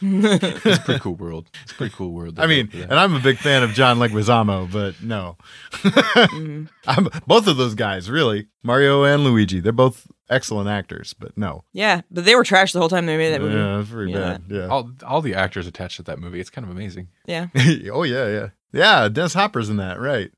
[0.01, 1.49] It's a pretty cool world.
[1.63, 2.39] It's a pretty cool world.
[2.39, 2.93] I mean, and.
[2.93, 5.37] I'm a big fan of John Leguizamo, but no,
[5.71, 6.69] Mhm.
[6.87, 8.47] I'm both of those guys really.
[8.63, 11.63] Mario and Luigi, they're both excellent actors, but no.
[11.73, 13.55] Yeah, but they were trash the whole time they made that movie.
[13.55, 14.17] Yeah, that's pretty Yeah.
[14.19, 14.43] bad.
[14.49, 14.67] Yeah.
[14.67, 16.39] All all the actors attached to that movie.
[16.39, 17.07] It's kind of amazing.
[17.25, 17.47] Yeah.
[17.91, 19.09] oh yeah, yeah, yeah.
[19.09, 20.31] Dennis Hopper's in that, right?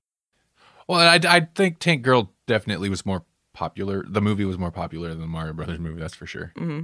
[0.87, 3.23] Well, I I think Tank Girl definitely was more
[3.53, 4.03] popular.
[4.07, 5.99] The movie was more popular than the Mario Brothers movie.
[5.99, 6.51] That's for sure.
[6.57, 6.81] hmm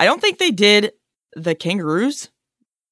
[0.00, 0.92] I don't think they did
[1.36, 2.30] the kangaroos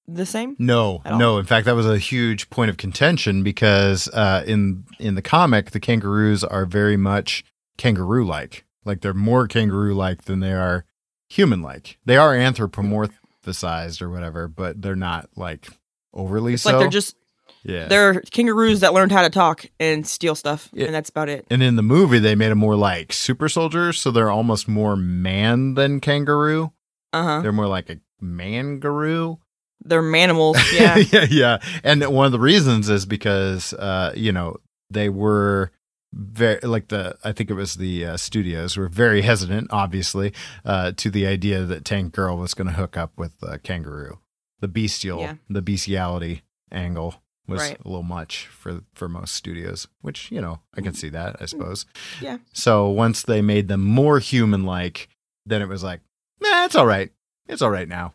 [0.06, 0.56] the same.
[0.58, 1.38] No, no.
[1.38, 5.70] In fact, that was a huge point of contention because uh, in in the comic,
[5.72, 7.44] the kangaroos are very much
[7.76, 8.64] kangaroo like.
[8.84, 10.84] Like they're more kangaroo like than they are
[11.28, 11.98] human like.
[12.06, 15.68] They are anthropomorphized or whatever, but they're not like
[16.12, 16.70] overly It's so.
[16.72, 17.16] like they're just
[17.62, 17.88] yeah.
[17.88, 20.86] they're kangaroos that learned how to talk and steal stuff, Yeah.
[20.86, 21.46] and that's about it.
[21.50, 24.96] and in the movie, they made them more like super soldiers, so they're almost more
[24.96, 26.72] man than kangaroo.
[27.12, 27.40] Uh huh.
[27.42, 29.38] They're more like a mangaroo.
[29.84, 30.56] They're manimals.
[30.78, 30.96] Yeah.
[30.96, 31.58] yeah, yeah.
[31.84, 34.56] And one of the reasons is because uh, you know,
[34.90, 35.70] they were
[36.12, 40.32] very like the I think it was the uh, studios were very hesitant, obviously,
[40.64, 44.18] uh, to the idea that Tank Girl was going to hook up with uh, Kangaroo.
[44.60, 45.34] The bestial, Yeah.
[45.48, 46.42] the bestiality
[46.72, 47.78] angle was Right.
[47.84, 51.46] a little much for for most studios, which you know I can see that I
[51.46, 51.86] suppose.
[52.20, 52.38] Yeah.
[52.52, 55.08] So once they made them more human like,
[55.46, 56.00] then it was like,
[56.40, 57.10] nah, it's all right.
[57.48, 58.14] It's all right now.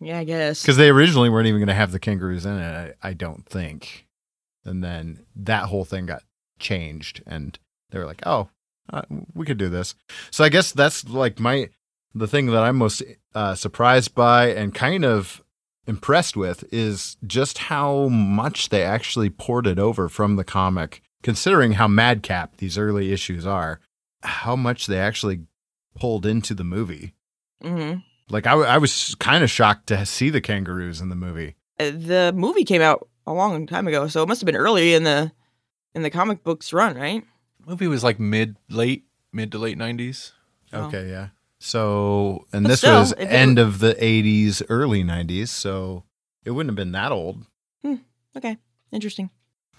[0.00, 0.62] yeah, I guess.
[0.62, 3.46] Because they originally weren't even going to have the kangaroos in it, I, I don't
[3.46, 4.06] think.
[4.64, 6.22] And then that whole thing got
[6.58, 7.58] changed, and
[7.90, 8.48] they were like, "Oh,
[8.92, 9.02] uh,
[9.34, 9.94] we could do this."
[10.30, 11.70] So I guess that's like my
[12.14, 13.02] the thing that I'm most
[13.34, 15.42] uh, surprised by and kind of
[15.86, 21.02] impressed with is just how much they actually ported over from the comic.
[21.22, 23.80] Considering how madcap these early issues are,
[24.22, 25.40] how much they actually
[25.98, 27.14] pulled into the movie.
[27.62, 27.94] hmm
[28.28, 31.54] Like I, w- I was kind of shocked to see the kangaroos in the movie.
[31.80, 34.92] Uh, The movie came out a long time ago, so it must have been early
[34.92, 35.32] in the
[35.94, 37.24] in the comic books run, right?
[37.66, 40.32] movie was like mid late mid to late nineties.
[40.72, 40.84] Oh.
[40.84, 41.28] Okay, yeah.
[41.60, 46.04] So, and But this still, was if it end of the 80s, early 90s, so
[46.44, 47.46] it wouldn't have been that old.
[48.36, 48.58] Okay,
[48.92, 49.30] interesting.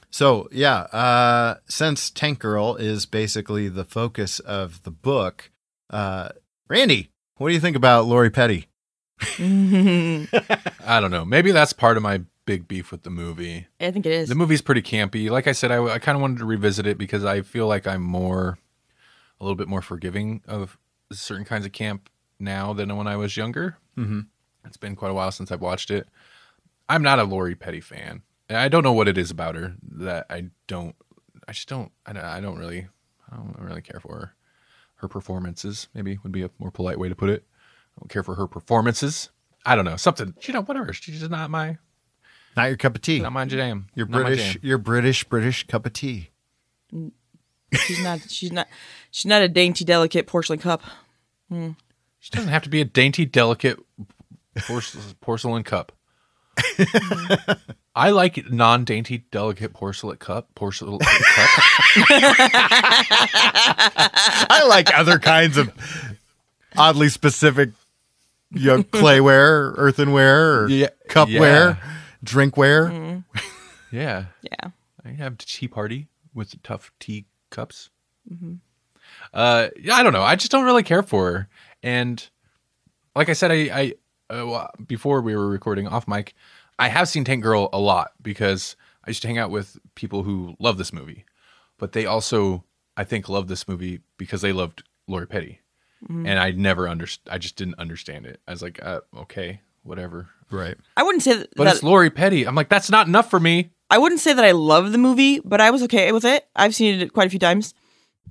[0.10, 5.52] So, yeah, uh since Tank Girl is basically the focus of the book,
[5.90, 6.30] uh
[6.70, 8.68] Randy, what do you think about Lori Petty?
[9.20, 10.28] I
[10.86, 11.26] I don't know.
[11.26, 13.68] Maybe that's part of my big beef with the movie.
[13.80, 14.30] I think it is.
[14.30, 15.30] The movie's pretty campy.
[15.30, 17.88] Like I said, I, I kind of wanted to revisit it because I feel like
[17.88, 18.58] I'm more,
[19.40, 20.78] a little bit more forgiving of
[21.12, 23.78] certain kinds of camp now than when I was younger.
[23.98, 24.22] Mm-hmm.
[24.66, 26.08] It's been quite a while since I've watched it.
[26.88, 28.22] I'm not a Lori Petty fan.
[28.48, 30.96] And I don't know what it is about her that I don't.
[31.48, 31.92] I just don't.
[32.06, 32.88] I don't, I don't really.
[33.32, 34.36] I don't really care for her.
[34.96, 37.44] Her performances maybe would be a more polite way to put it.
[37.98, 39.30] I don't care for her performances.
[39.66, 40.36] I don't know something.
[40.42, 40.94] You know, whatever.
[40.94, 41.78] She's just not my
[42.56, 43.20] Not your cup of tea.
[43.20, 43.88] not my jam.
[43.96, 44.62] Your Not my British, jam.
[44.64, 46.30] your British, British cup of tea.
[47.74, 48.22] she's not.
[48.30, 48.68] She's not.
[49.12, 50.82] She's not a dainty, delicate porcelain cup.
[51.50, 51.72] Hmm.
[52.20, 53.78] She doesn't have to be a dainty, delicate
[54.68, 55.92] porce- porcelain cup.
[57.98, 60.54] I like non-dainty, delicate porcelain cup.
[60.56, 61.08] Porcelain cup.
[64.50, 65.72] I like other kinds of
[66.78, 67.72] oddly specific
[68.52, 71.95] you know, clayware, earthenware, or Yeah, cupware, yeah.
[72.26, 72.92] Drinkware.
[72.92, 73.40] Mm-hmm.
[73.96, 74.72] Yeah, Yeah.
[75.06, 77.90] I have tea party with tough tea cups.
[78.32, 78.60] Mhm.
[79.34, 80.24] Uh, yeah, I don't know.
[80.24, 81.48] I just don't really care for her.
[81.84, 82.28] And
[83.16, 83.94] like I said, I, I
[84.34, 86.34] uh, well, before we were recording off mic,
[86.80, 90.24] I have seen Tank Girl a lot because I used to hang out with people
[90.24, 91.26] who love this movie,
[91.78, 92.64] but they also,
[92.98, 95.62] I think, love this movie because they loved Lori Petty,
[96.10, 96.28] Mhm.
[96.28, 98.42] and I never underst- I just didn't understand it.
[98.48, 100.28] I was like, uh, okay, whatever.
[100.52, 100.78] Right.
[100.98, 101.56] I wouldn't say that.
[101.56, 102.46] But it's Lori Petty.
[102.46, 103.72] I'm like, that's not enough for me.
[103.90, 106.48] I wouldn't say that I love the movie, but I was okay with it.
[106.56, 107.74] I've seen it quite a few times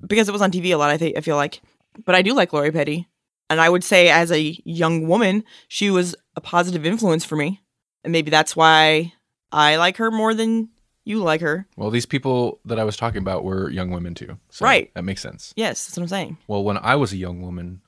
[0.06, 0.90] because it was on TV a lot.
[0.90, 1.60] I think I feel like,
[2.04, 3.08] but I do like Lori Petty,
[3.48, 7.62] and I would say as a young woman, she was a positive influence for me,
[8.02, 9.12] and maybe that's why
[9.52, 10.70] I like her more than
[11.04, 11.66] you like her.
[11.76, 14.38] Well, these people that I was talking about were young women too.
[14.50, 14.90] So Right.
[14.94, 15.52] That makes sense.
[15.56, 16.38] Yes, that's what I'm saying.
[16.48, 17.82] Well, when I was a young woman,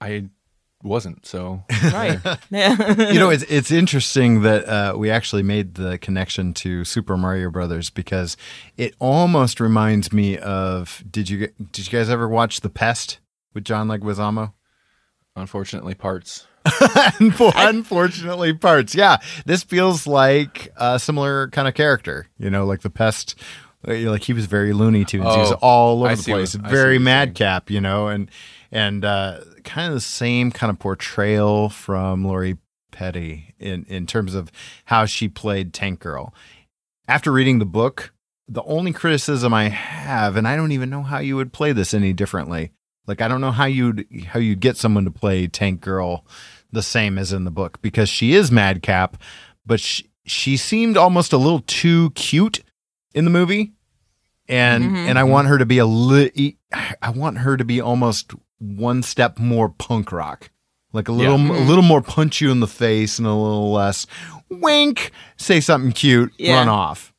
[0.00, 0.28] I
[0.82, 1.26] wasn't.
[1.26, 2.20] So Right?
[2.50, 3.10] yeah.
[3.12, 7.50] you know, it's it's interesting that uh, we actually made the connection to Super Mario
[7.50, 8.36] Brothers because
[8.76, 13.18] it almost reminds me of did you did you guys ever watch The Pest
[13.54, 14.52] with John Leguizamo?
[15.36, 16.46] unfortunately, parts.
[17.20, 18.94] Unfortunately, parts.
[18.94, 22.26] Yeah, this feels like a similar kind of character.
[22.38, 23.34] You know, like the pest.
[23.86, 25.32] Like he was very Looney Tunes.
[25.32, 26.56] he was Oh, all over I the place.
[26.56, 27.70] What Very madcap.
[27.70, 28.30] You know, and
[28.70, 32.58] and uh, kind of the same kind of portrayal from Lori
[32.92, 34.50] Petty in in terms of
[34.86, 36.34] how she played Tank Girl.
[37.06, 38.12] After reading the book,
[38.46, 41.94] the only criticism I have, and I don't even know how you would play this
[41.94, 42.72] any differently.
[43.06, 46.24] Like I don't know how you'd how you'd get someone to play Tank Girl
[46.70, 49.16] the same as in the book because she is madcap,
[49.64, 52.62] but she, she seemed almost a little too cute
[53.14, 53.72] in the movie.
[54.50, 54.96] And Mhm.
[55.08, 56.56] and I want her to be a li-
[57.02, 60.50] I want her to be almost one step more punk rock.
[60.92, 61.52] Like a little Yeah.
[61.56, 61.68] a hmm.
[61.68, 64.06] little more punch you in the face and a little less
[64.50, 66.58] wink, say something cute, Yeah.
[66.58, 67.12] run off.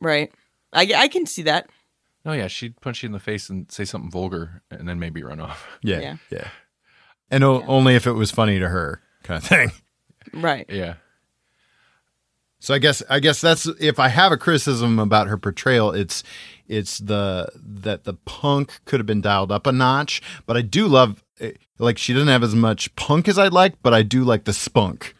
[0.00, 0.32] Right.
[0.72, 1.68] I, I can see that.
[2.24, 5.22] Oh yeah, she'd punch you in the face and say something vulgar, and then maybe
[5.22, 5.66] run off.
[5.82, 6.00] Yeah.
[6.00, 6.16] Yeah.
[6.30, 6.48] Yeah.
[7.30, 9.72] And o- only if it was funny to her kind of thing.
[10.34, 10.66] Right.
[10.68, 10.94] Yeah.
[12.60, 16.22] So I guess I guess that's if I have a criticism about her portrayal, it's
[16.68, 20.22] it's the that the punk could have been dialed up a notch.
[20.46, 23.82] But I do love eh, like she doesn't have as much punk as I'd like,
[23.82, 25.14] but I do like the spunk.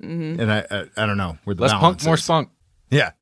[0.00, 2.50] hmm And I I, I don't know where the Less punk, balance more spunk.
[2.90, 3.12] Yeah.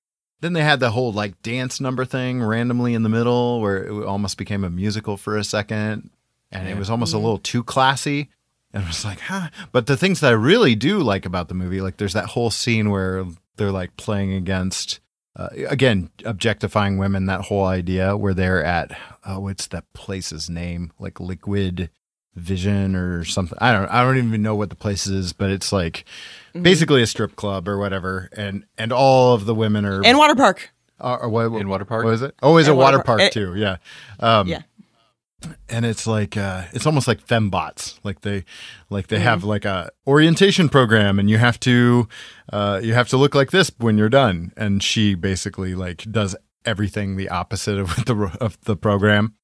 [0.41, 4.05] Then they had the whole like dance number thing randomly in the middle where it
[4.05, 6.11] almost became a musical for a second.
[6.51, 8.31] And it was almost a little too classy.
[8.73, 9.49] And it was like, huh.
[9.73, 12.51] But the things that I really do like about the movie, like there's that whole
[12.51, 13.25] scene where
[13.57, 15.01] they're like playing against,
[15.39, 18.91] uh, again, objectifying women, that whole idea where they're at,
[19.25, 20.93] oh, what's that place's name?
[20.99, 21.91] Like Liquid
[22.35, 23.57] Vision or something.
[23.61, 26.05] I don't, I don't even know what the place is, but it's like
[26.55, 26.63] Mm-hmm.
[26.63, 28.31] basically a strip club or whatever.
[28.37, 30.71] And, and all of the women are, And water park.
[30.99, 32.05] are, are what, In water park.
[32.05, 32.35] what is it?
[32.43, 33.33] Oh, is a water water park park.
[33.33, 33.55] too?
[33.55, 33.77] Yeah.
[34.19, 34.63] Um, Yeah.
[35.69, 37.99] And it's like uh, it's almost like fembots.
[38.03, 38.45] Like they,
[38.91, 39.49] like they have Mm-hmm.
[39.49, 42.09] like a orientation program, and you have to,
[42.53, 44.53] uh, you have to look like this when you're done.
[44.57, 49.35] And she basically like does everything the opposite of the of the program,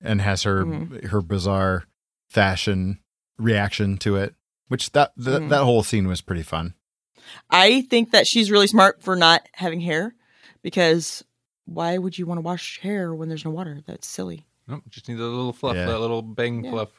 [0.00, 1.08] and has her Mm-hmm.
[1.08, 1.84] her bizarre
[2.30, 3.00] fashion
[3.38, 4.34] reaction to it.
[4.68, 5.48] Which that that, Mhm.
[5.50, 6.72] that whole scene was pretty fun.
[7.50, 10.14] I think that she's really smart for not having hair
[10.62, 11.22] because
[11.66, 13.80] why would you want to wash hair when there's no water?
[13.86, 14.46] That's silly.
[14.68, 15.86] Nope, just need a little fluff, Yeah.
[15.86, 16.70] that little bang Yeah.
[16.70, 16.90] fluff.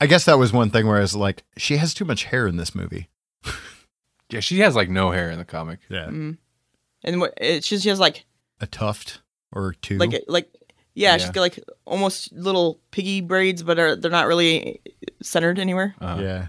[0.00, 2.46] I guess that was one thing where I was like, she has too much hair
[2.46, 3.08] in this movie.
[4.30, 5.80] Yeah, she has like no hair in the comic.
[5.88, 6.38] Yeah, Mm.
[7.04, 8.24] And what it's just she has like
[8.60, 9.20] a tuft
[9.52, 9.98] or two.
[9.98, 10.48] like like
[10.94, 11.18] yeah, Yeah.
[11.18, 14.80] she's got like almost little piggy braids, but are they're not really
[15.22, 15.94] centered anywhere.
[16.00, 16.46] Uh, yeah,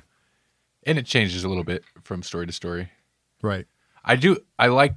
[0.84, 2.90] and it changes a little bit from story to story.
[3.44, 3.68] right.
[4.04, 4.38] I do.
[4.58, 4.96] I like,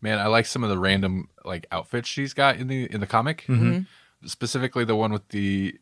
[0.00, 0.18] man.
[0.18, 3.44] I like some of the random like outfits she's got in the in the comic.
[3.48, 3.86] Mhm.
[4.26, 5.76] Specifically, the one with the.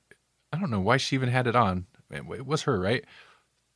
[0.52, 1.86] I don't know why she even had it on.
[2.10, 3.04] It it was her, right?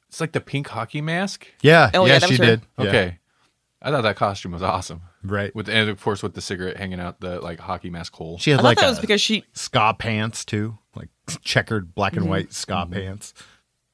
[0.09, 1.47] It's like the pink hockey mask.
[1.63, 2.45] Yeah, Oh, yeah, yeah, she her.
[2.45, 2.63] did.
[2.79, 3.19] Yeah, Okay,
[3.83, 5.03] I thought that costume was awesome.
[5.25, 5.55] right.
[5.55, 8.39] With and of course with the cigarette hanging out the like hockey mask hole.
[8.39, 11.09] She had thought like that a was because she ska pants too, like
[11.43, 12.31] checkered black and Mhm.
[12.31, 13.35] white ska pants.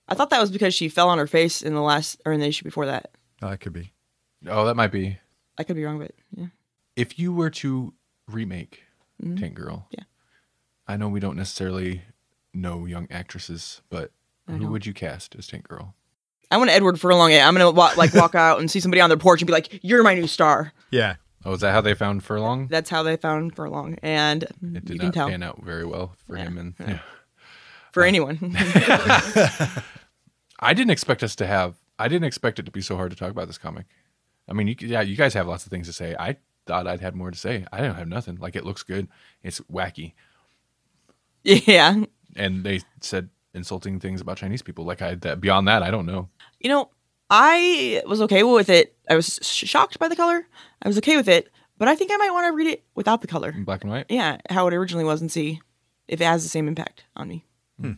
[0.08, 2.40] I thought that was because she fell on her face in the last or in
[2.40, 3.12] the issue before that.
[3.40, 3.92] Oh, that could be.
[4.46, 5.18] Oh, that might be.
[5.56, 6.46] I could be wrong, but yeah.
[6.96, 7.94] If you were to
[8.28, 8.82] remake
[9.22, 9.38] Mhm.
[9.40, 10.04] Tank Girl, Yeah.
[10.92, 12.02] I know we don't necessarily
[12.52, 14.10] know young actresses, but
[14.46, 14.70] I who know.
[14.70, 15.94] would you cast as Tank Girl?
[16.50, 17.32] I want Edward Furlong.
[17.32, 19.80] I'm gonna wa- like walk out and see somebody on their porch and be like,
[19.82, 21.14] "You're my new star." Yeah,
[21.46, 22.68] Oh, is that how they found Furlong?
[22.68, 25.86] That's how they found Furlong, and It did you can not tell pan out very
[25.86, 26.42] well for Yeah.
[26.44, 26.58] him.
[26.58, 26.86] And Yeah.
[26.90, 26.98] yeah.
[27.92, 28.38] for anyone.
[30.60, 31.76] I didn't expect us to have.
[31.98, 33.86] I didn't expect it to be so hard to talk about this comic.
[34.48, 36.14] I mean, you, yeah, you guys have lots of things to say.
[36.18, 37.64] I thought I'd had more to say.
[37.72, 38.36] I don't have nothing.
[38.36, 39.08] Like it looks good.
[39.42, 40.12] It's wacky,
[41.44, 42.04] yeah,
[42.36, 44.84] and they said insulting things about Chinese people.
[44.84, 46.28] Like I that beyond that, I don't know.
[46.60, 46.90] you know,
[47.30, 48.96] I was okay with it.
[49.08, 50.46] I was sh- shocked by the color.
[50.82, 53.20] I was okay with it, but I think I might want to read it without
[53.20, 53.50] the color.
[53.50, 54.06] In black and white.
[54.08, 55.60] Yeah, how it originally was, and see
[56.08, 57.44] if it has the same impact on me.
[57.80, 57.92] Hmm.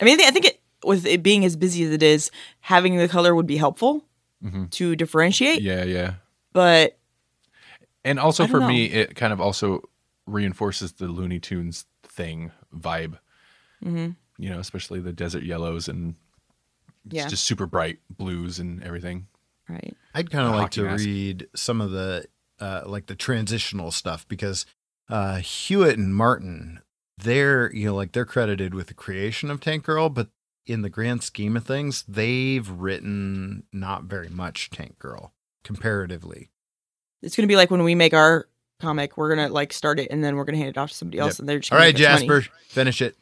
[0.00, 2.30] I mean, I think, I think it with it being as busy as it is,
[2.60, 4.04] having the color would be helpful
[4.42, 4.70] Mhm.
[4.70, 5.60] to differentiate.
[5.60, 6.14] Yeah, yeah.
[6.54, 6.98] But
[8.02, 9.82] And also for me, it kind of also
[10.26, 13.18] reinforces the Looney Tunes thing vibe.
[13.84, 14.16] mhm.
[14.38, 16.14] You know, especially the desert yellows and
[17.08, 17.28] Yeah.
[17.28, 19.26] just super bright blues and everything.
[19.68, 21.04] right, I'd kind of like to mask.
[21.04, 22.26] read some of the
[22.58, 24.66] uh, like the transitional stuff because
[25.08, 26.80] uh, Hewlett and Martin,
[27.16, 30.28] they're you know like they're credited with the creation of Tank Girl, but
[30.66, 35.32] in the grand scheme of things, they've written not very much Tank Girl
[35.64, 36.50] comparatively.
[37.22, 38.46] it's gonna be like when we make our
[38.80, 41.18] comic, we're gonna like start it and then we're gonna hand it off to somebody
[41.18, 41.38] else, Yep.
[41.40, 42.40] and they're just All gonna right, give us money.
[42.40, 43.16] Jasper, finish it.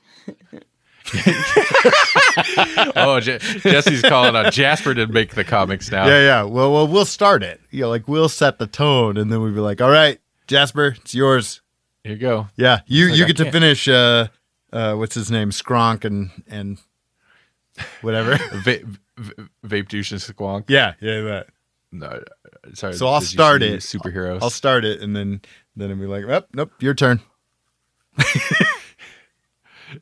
[2.97, 4.53] oh, Je- Jesse's calling out.
[4.53, 6.07] Jasper to make the comics now.
[6.07, 6.43] Yeah, yeah.
[6.43, 7.61] Well, well, we'll start it.
[7.71, 10.95] You know, like we'll set the tone, and then we'll be like, "All right, Jasper,
[11.01, 11.61] it's yours."
[12.05, 12.49] Here you go.
[12.57, 13.89] Yeah, you like you get to finish.
[13.89, 14.29] Uh,
[14.73, 15.51] uh, what's his name?
[15.51, 16.79] Skronk and and
[18.03, 18.37] whatever.
[18.53, 18.81] Va-
[19.17, 19.33] v-
[19.67, 20.65] vape douche and squonk.
[20.69, 21.47] yeah, yeah, that.
[21.91, 22.23] No,
[22.75, 22.95] sorry.
[22.95, 23.81] So I'll start it.
[23.81, 24.41] Superheroes.
[24.43, 25.41] I'll start it, and then
[25.77, 27.21] then it'll be like, oh, nope, your turn.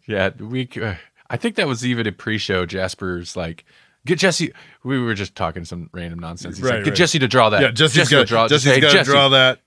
[0.06, 0.68] Yeah, we.
[0.80, 0.94] Uh,
[1.30, 2.66] I think that was even a pre-show.
[2.66, 3.64] Jasper's like,
[4.04, 4.52] get Jesse.
[4.84, 6.56] We were just talking some random nonsense.
[6.56, 6.96] He's Right, like, get right.
[6.96, 7.62] Jesse to draw that.
[7.62, 8.48] Yeah, Jesse's Jesse got to draw.
[8.48, 9.60] Just Jesse's to Jesse, draw that.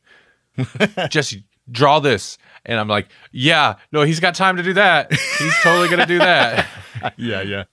[1.09, 2.37] Jesse, draw this.
[2.65, 5.13] And I'm like, yeah, no, he's got time to do that.
[5.13, 6.67] He's totally gonna do that.
[7.17, 7.63] yeah, yeah.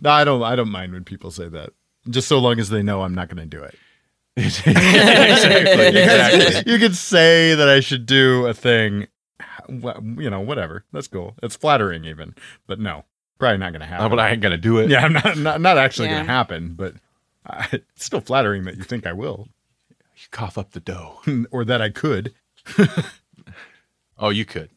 [0.00, 0.42] No, I don't.
[0.42, 1.70] I don't mind when people say that.
[2.08, 3.74] Just so long as they know I'm not going to do it.
[4.36, 4.72] exactly.
[6.00, 6.72] exactly.
[6.72, 9.08] You could say that I should do a thing.
[9.68, 10.84] You know, whatever.
[10.92, 11.34] That's cool.
[11.42, 12.34] It's flattering, even.
[12.66, 13.04] But no,
[13.38, 14.04] probably not going to happen.
[14.04, 14.88] No, but I ain't gonna do it.
[14.90, 15.36] yeah, I'm not.
[15.36, 16.14] Not, not actually Yeah.
[16.14, 16.74] going to happen.
[16.74, 16.94] But
[17.46, 19.48] I, it's still flattering that you think I will,
[20.16, 21.20] You cough up the dough.
[21.50, 22.32] or that I could.
[24.18, 24.70] Oh, you could.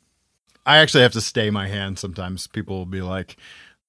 [0.66, 2.46] I actually have to stay my hand sometimes.
[2.48, 3.38] People will be like,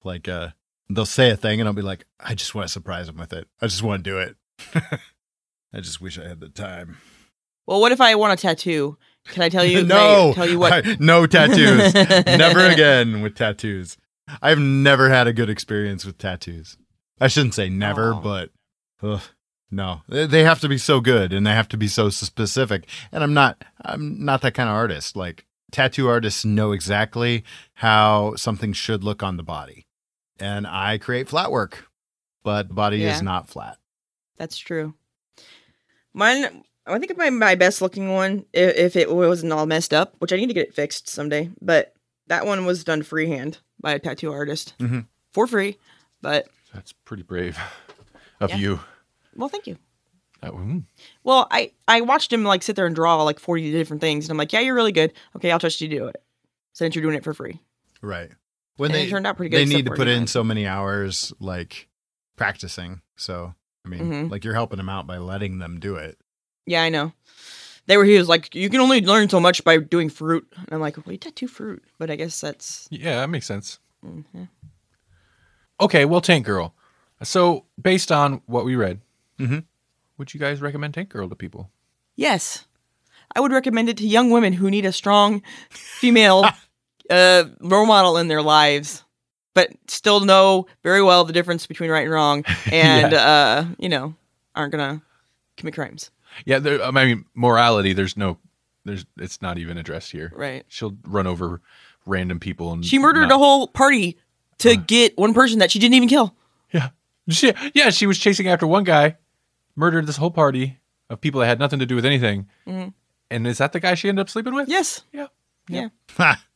[0.05, 0.49] like, uh,
[0.97, 3.33] they'll say a thing and I'll be like, I just want to surprise them with
[3.33, 3.47] it.
[3.61, 4.37] I just want to do it.
[5.75, 6.99] I just wish I had the time.
[7.67, 8.99] Well, what if I want a tattoo?
[9.29, 9.83] Can I tell you?
[9.87, 10.73] no, may- tell you what?
[10.87, 11.95] I- no tattoos.
[12.27, 13.97] never again with tattoos.
[14.41, 16.77] I've never had a good experience with tattoos.
[17.21, 18.21] I shouldn't say never, Oh.
[18.21, 18.51] but
[19.03, 19.23] ugh,
[19.71, 22.87] no, they they have to be so good and they have to be so specific.
[23.11, 25.17] And I'm not, I'm not that kind of artist.
[25.17, 29.87] Like tattoo artists know exactly how something should look on the body,
[30.43, 31.87] and I create flat work,
[32.43, 33.15] but the body Yeah.
[33.15, 33.79] is not flat.
[34.37, 34.95] That's true.
[36.15, 39.95] Mine, I think it my my best looking one, if, if it wasn't all messed
[39.95, 41.51] up, which I need to get it fixed someday.
[41.61, 41.95] But
[42.27, 45.07] that one was done freehand by a tattoo artist Mhm.
[45.33, 45.79] for free.
[46.21, 47.59] But That's pretty brave
[48.41, 48.57] of Yeah.
[48.57, 48.81] you.
[49.35, 49.77] well, thank you.
[50.41, 50.85] That- mm.
[51.25, 54.33] Well, I I watched him like sit there and draw like forty different things, and
[54.33, 55.13] I'm like, yeah, you're really good.
[55.37, 56.23] Okay, I'll trust you to do it.
[56.75, 57.61] Since you're doing it for free,
[58.01, 58.31] Right.
[58.77, 59.59] When and they it turned out pretty good.
[59.59, 61.89] they need to put in so many hours like
[62.37, 63.55] practicing so
[63.85, 64.31] i mean Mhm.
[64.31, 66.19] like you're helping them out by letting them do it
[66.67, 67.13] Yeah, I know.
[67.87, 68.05] They were.
[68.05, 70.47] He was like, you can only learn so much by doing fruit.
[70.57, 72.87] And I'm like, well, you tattoo fruit, but I guess that's.
[72.93, 73.81] Yeah, that makes sense.
[74.07, 74.49] mhm.
[75.81, 76.75] Okay, well, Tank Girl.
[77.25, 79.01] So, based on what we read,
[79.41, 79.65] Mhm.
[80.19, 81.71] would you guys recommend Tank Girl to people?
[82.15, 82.67] Yes,
[83.35, 86.45] I would recommend it to young women who need a strong female
[87.11, 89.05] uh, role model in their lives,
[89.55, 94.15] but still know very well the difference between right and wrong, and uh, you know,
[94.55, 95.03] aren't gonna
[95.57, 96.11] commit crimes.
[96.47, 97.93] Yeah, there, I mean, morality.
[97.93, 98.39] There's no,
[98.85, 99.05] there's.
[99.19, 100.33] It's not even addressed here.
[100.35, 100.65] Right.
[100.69, 101.61] She'll run over
[102.07, 104.17] random people and She murdered not- a whole party
[104.59, 106.35] to get one person that she didn't even kill.
[106.73, 106.91] Yeah,
[107.29, 107.91] she, yeah.
[107.91, 109.17] She was chasing after one guy,
[109.77, 110.79] murdered this whole party
[111.11, 112.49] of people that had nothing to do with anything.
[112.67, 112.95] Mhm.
[113.31, 114.69] And is that the guy she ended up sleeping with?
[114.69, 115.03] Yes.
[115.13, 115.27] Yeah.
[115.69, 115.89] Yeah.
[116.17, 116.43] Ha!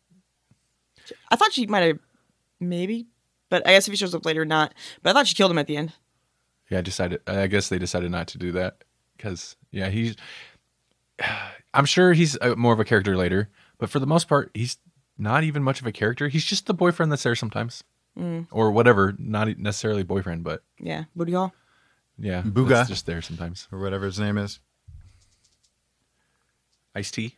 [1.30, 1.98] I thought she might have,
[2.60, 3.06] maybe,
[3.50, 4.74] but I guess if he shows up later, or not.
[5.02, 5.92] But I thought she killed him at the end.
[6.70, 7.20] Yeah, I decided.
[7.26, 8.84] I guess they decided not to do that
[9.16, 10.16] because yeah, he's.
[11.74, 14.78] I'm sure he's uh more of a character later, but for the most part, he's
[15.18, 16.28] not even much of a character.
[16.28, 17.84] He's just the boyfriend that's there sometimes,
[18.18, 19.14] Mm, or whatever.
[19.18, 21.52] Not necessarily boyfriend, but yeah, booty hall.
[22.18, 22.68] yeah, Booga.
[22.70, 23.68] that's just there sometimes.
[23.70, 24.58] or whatever his name is
[26.94, 27.36] Ice-T.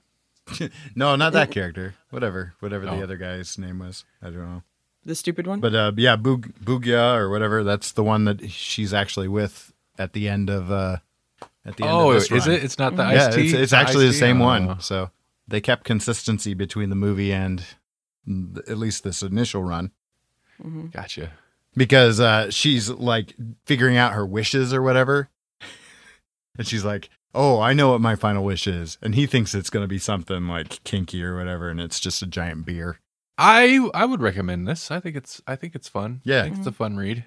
[0.95, 3.03] no not that character whatever whatever the Oh.
[3.03, 4.63] other guy's name was i don't know
[5.05, 5.61] The stupid one.
[5.61, 10.13] but uh yeah Boog, Boogya or whatever that's the one that she's actually with at
[10.13, 10.99] the end of uh
[11.65, 12.57] at the end Oh, of is this run.
[12.57, 12.65] it?
[12.65, 13.43] It's not the yeah Ice-T.
[13.43, 14.21] it's, it's actually the Ice-T?
[14.21, 14.45] same Oh.
[14.47, 15.11] one so
[15.47, 17.65] they kept consistency between the movie and
[18.69, 19.91] at least this initial run
[20.63, 20.93] Mhm.
[20.93, 21.31] Gotcha.
[21.77, 23.35] because uh, she's like
[23.65, 25.29] figuring out her wishes or whatever.
[26.59, 27.09] And she's like,
[27.39, 29.99] "Oh, I know what my final wish is," and he thinks it's going to be
[29.99, 32.99] something like kinky or whatever, and it's just a giant beer.
[33.39, 34.91] I I would recommend this.
[34.91, 36.21] I think it's I think it's fun.
[36.25, 36.41] Yeah.
[36.41, 37.25] I think it's a fun read.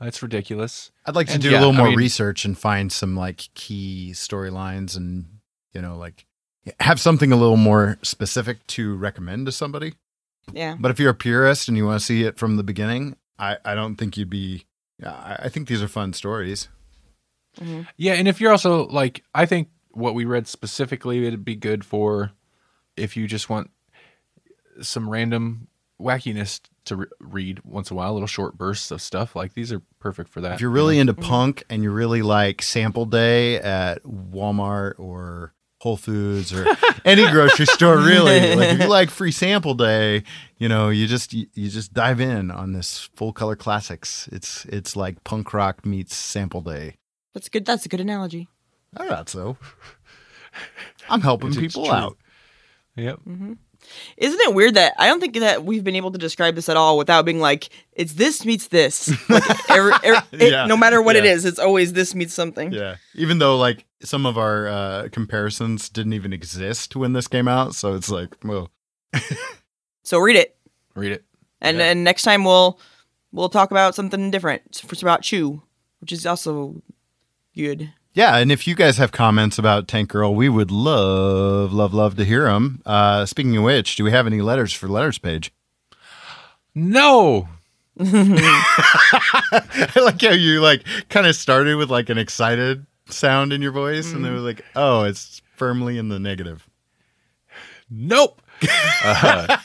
[0.00, 0.90] Uh, It's ridiculous.
[1.04, 3.14] I'd like to And do yeah, a little I more mean- research and find some
[3.16, 5.26] like key storylines, and
[5.74, 6.26] you know, like
[6.80, 9.94] have something a little more specific to recommend to somebody.
[10.52, 10.76] yeah.
[10.78, 13.58] But if you're a purist and you want to see it from the beginning, I
[13.64, 14.64] I don't think you'd be.
[14.98, 16.68] Yeah, I, I think these are fun stories.
[17.60, 17.86] Mhm.
[17.96, 21.84] Yeah, and if you're also like, I think what we read specifically, it'd be good
[21.84, 22.32] for
[22.96, 23.70] if you just want
[24.80, 25.68] some random
[26.00, 29.36] wackiness to re- read once in a while, little short bursts of stuff.
[29.36, 30.54] Like these are perfect for that.
[30.54, 31.10] If you're really you know?
[31.10, 36.66] into punk and you're really like sample day at Walmart or Whole Foods or
[37.04, 40.22] any grocery store, really, like if you like free sample day,
[40.58, 44.28] you know, you just you, you just dive in on this full color classics.
[44.32, 46.96] It's it's like punk rock meets sample day.
[47.34, 47.64] That's good.
[47.64, 48.48] That's a good analogy.
[48.96, 49.56] I thought so.
[51.08, 51.94] I'm helping It's people true.
[51.94, 52.16] out.
[52.96, 53.20] Yep.
[53.26, 53.52] Mm-hmm.
[54.16, 56.76] Isn't it weird that I don't think that we've been able to describe this at
[56.76, 59.08] all without being like, it's this meets this.
[59.28, 61.32] Like, every, every- it- Yeah, no matter what it yeah.
[61.32, 62.72] is, it's always this meets something.
[62.72, 62.96] Yeah.
[63.14, 67.74] Even though like some of our uh, comparisons didn't even exist when this came out,
[67.74, 68.70] so it's like, well,
[70.04, 70.56] So read it,
[70.94, 71.24] Read it.
[71.60, 71.90] and Yeah.
[71.90, 72.78] and next time we'll
[73.32, 74.62] we'll talk about something different.
[74.66, 75.62] It's about Chew,
[76.00, 76.82] which is also
[77.54, 77.92] good.
[78.14, 78.36] yeah.
[78.36, 82.24] And if you guys have comments about Tank Girl, we would love, love, love to
[82.24, 82.82] hear them.
[82.84, 85.52] Uh, speaking of which, do we have any letters for letters page?
[86.74, 87.48] No.
[88.00, 93.72] I like how you like kind of started with like an excited sound in your
[93.72, 96.66] voice, and then was like, oh, it's firmly in the negative.
[97.90, 98.40] Nope.
[99.04, 99.58] Uh,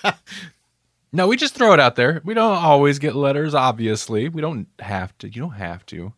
[1.14, 2.22] no, we just throw it out there.
[2.26, 4.28] We don't always get letters, obviously.
[4.28, 5.28] We don't have to.
[5.28, 6.12] You don't have to.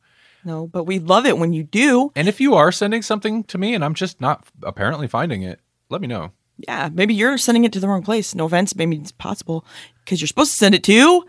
[0.43, 2.11] No, but we love it when you do.
[2.15, 5.59] And if you are sending something to me and I'm just not apparently finding it,
[5.89, 6.31] let me know.
[6.57, 8.35] Yeah, maybe you're sending it to the wrong place.
[8.35, 9.65] No offense, maybe it's possible
[10.03, 11.25] because you're supposed to send it to.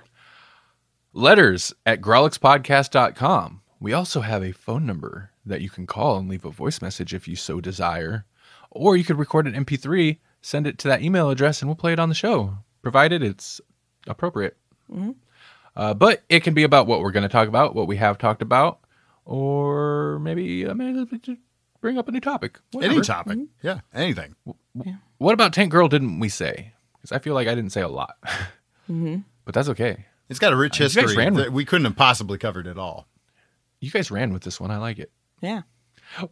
[1.12, 3.62] Letters at grawlixpodcast.com.
[3.80, 7.14] We also have a phone number that you can call and leave a voice message
[7.14, 8.26] if you so desire.
[8.70, 11.92] Or you could record an MP3, send it to that email address, and we'll play
[11.92, 13.60] it on the show, provided it's
[14.06, 14.56] appropriate.
[15.76, 18.18] Uh, but it can be about what we're going to talk about, what we have
[18.18, 18.80] talked about,
[19.24, 21.40] or maybe I maybe just
[21.80, 22.58] bring up a new topic.
[22.74, 23.04] Any Whatever.
[23.04, 23.44] topic, hmm?
[23.62, 24.34] yeah, anything.
[25.18, 26.72] What about Tank Girl didn't we say?
[26.96, 28.16] Because I feel like I didn't say a lot.
[28.90, 29.16] Mm-hmm.
[29.46, 30.04] But that's okay.
[30.28, 32.68] It's got a rich uh, You guys history ran with- we couldn't have possibly covered
[32.68, 33.08] it all.
[33.80, 34.70] You guys ran with this one.
[34.70, 35.10] I like it.
[35.40, 35.62] Yeah.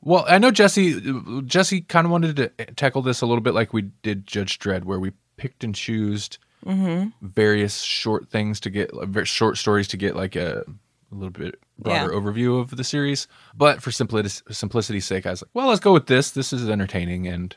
[0.02, 1.00] Well, I know Jesse.
[1.46, 4.84] Jesse kind of wanted to tackle this a little bit like we did Judge Dredd,
[4.84, 7.08] where we picked and chose mm-hmm.
[7.22, 8.90] various short things to get,
[9.24, 10.64] short stories to get like a,
[11.10, 13.28] a little bit broader overview of the series.
[13.56, 16.30] But for simplicity, simplicity's sake, I was like, well, let's go with this.
[16.32, 17.56] This is entertaining, and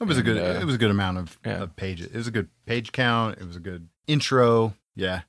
[0.00, 0.38] It was a good.
[0.38, 1.62] Uh, it was a good amount of, yeah.
[1.62, 2.06] of pages.
[2.06, 3.38] It was a good page count.
[3.38, 4.74] It was a good intro.
[4.96, 5.22] Yeah,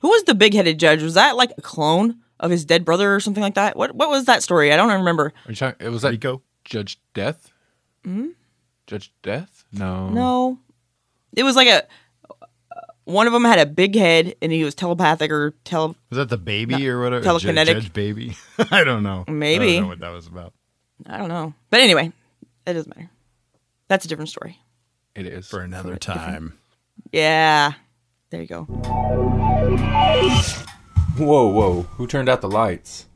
[0.00, 1.02] Who was the big headed judge?
[1.02, 3.76] Was that like a clone of his dead brother or something like that?
[3.76, 4.72] What What was that story?
[4.72, 5.32] I don't remember.
[5.46, 6.42] Are you talking, it was that Rico.
[6.64, 7.52] Judge Death.
[8.86, 9.64] Judge Death?
[9.72, 10.08] No.
[10.10, 10.58] No,
[11.36, 11.86] it was like a.
[13.10, 15.94] One of them had a big head and he was telepathic or tele.
[16.10, 17.24] Was that the baby or whatever?
[17.24, 17.66] telekinetic.
[17.66, 18.36] Judge, Judge baby.
[18.70, 19.24] I don't know.
[19.26, 19.64] Maybe.
[19.64, 20.52] I don't know what that was about.
[21.06, 21.54] I don't know.
[21.70, 22.12] But anyway,
[22.66, 23.10] it doesn't matter.
[23.88, 24.58] That's a different story.
[25.16, 25.48] It is.
[25.48, 26.58] For another time.
[27.10, 27.72] Yeah.
[28.30, 28.62] There you go.
[31.16, 31.82] Whoa, whoa.
[31.96, 33.06] Who turned out the lights?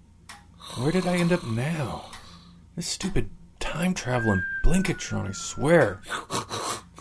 [0.77, 2.07] Where did I end up now?
[2.75, 3.31] This stupid
[3.61, 6.01] time traveling Blinkatron, I swear.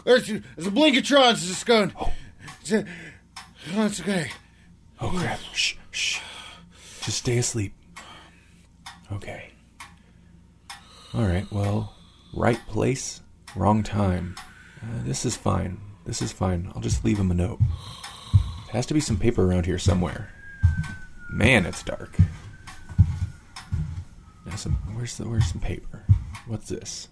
[0.06, 1.94] There's, there's a Blinkatron it's just going.
[2.00, 2.14] Oh.
[2.66, 2.72] It's,
[3.76, 4.32] oh, it's okay.
[5.02, 5.40] Oh, crap.
[5.54, 6.20] Shh, shh.
[7.02, 7.74] Just stay asleep.
[9.12, 9.50] Okay.
[11.14, 11.94] All right, well,
[12.34, 13.22] right place,
[13.56, 14.36] wrong time.
[14.82, 15.80] Uh, this is fine.
[16.06, 16.72] This is fine.
[16.74, 17.60] I'll just leave him a note.
[17.60, 20.30] There has to be some paper around here somewhere.
[21.30, 22.18] Man, it's dark.
[24.46, 26.06] Now some, where's the where's some paper?
[26.48, 27.10] What's this?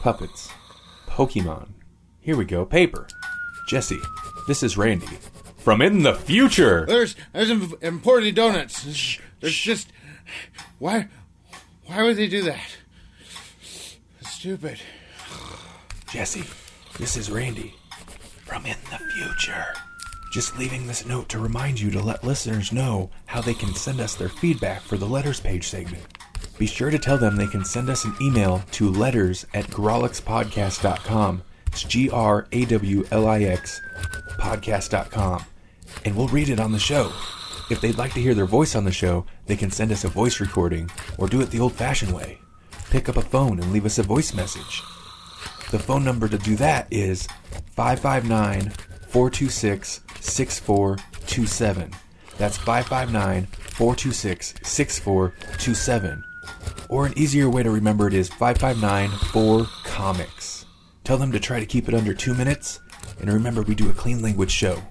[0.00, 0.50] Puppets.
[1.06, 1.70] Pokemon.
[2.20, 2.64] Here we go.
[2.64, 3.08] Paper.
[3.68, 4.00] Jesse,
[4.46, 5.06] this is Randy
[5.58, 6.84] from in the future.
[6.86, 8.82] There's there's im- important donuts.
[8.84, 9.88] There's, there's just
[10.78, 11.08] why
[11.86, 12.76] why would they do that?
[14.22, 14.78] Stupid.
[16.10, 16.44] Jesse,
[16.98, 17.74] this is Randy
[18.44, 19.66] from in the future.
[20.32, 24.00] Just leaving this note to remind you to let listeners know how they can send
[24.00, 26.02] us their feedback for the letters page segment.
[26.58, 31.42] Be sure to tell them they can send us an email to letters at grawlixpodcast.com.
[31.74, 33.80] It's G R A W L I X
[34.38, 35.44] podcast.com.
[36.04, 37.12] And we'll read it on the show.
[37.68, 40.08] If they'd like to hear their voice on the show, they can send us a
[40.08, 42.38] voice recording or do it the old fashioned way.
[42.90, 44.82] Pick up a phone and leave us a voice message.
[45.72, 47.26] The phone number to do that is
[47.74, 48.70] 559
[49.08, 51.90] 426 6427.
[52.38, 56.24] That's 559 426 6427.
[56.88, 60.53] Or an easier way to remember it is 559 4 Comics.
[61.04, 62.80] Tell them to try to keep it under two minutes,
[63.20, 64.82] and remember we do a clean language show,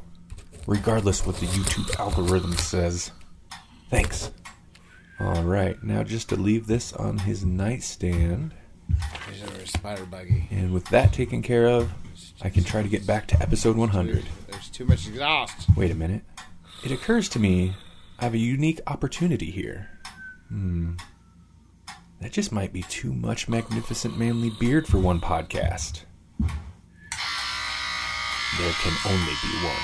[0.68, 3.12] regardless what the YouTube algorithm says.
[3.90, 4.32] Thanks.
[5.20, 8.54] Alright, now just to leave this on his nightstand.
[9.28, 10.48] There's a spider buggy.
[10.52, 11.92] And with that taken care of,
[12.42, 14.24] I can try to get back to episode 100.
[14.48, 15.68] There's too much exhaust.
[15.76, 16.24] Wait a minute.
[16.84, 17.74] It occurs to me
[18.20, 19.90] I have a unique opportunity here.
[20.50, 20.94] Hmm.
[22.22, 26.02] That just might be too much magnificent manly beard for one podcast.
[28.58, 29.76] There can only be one.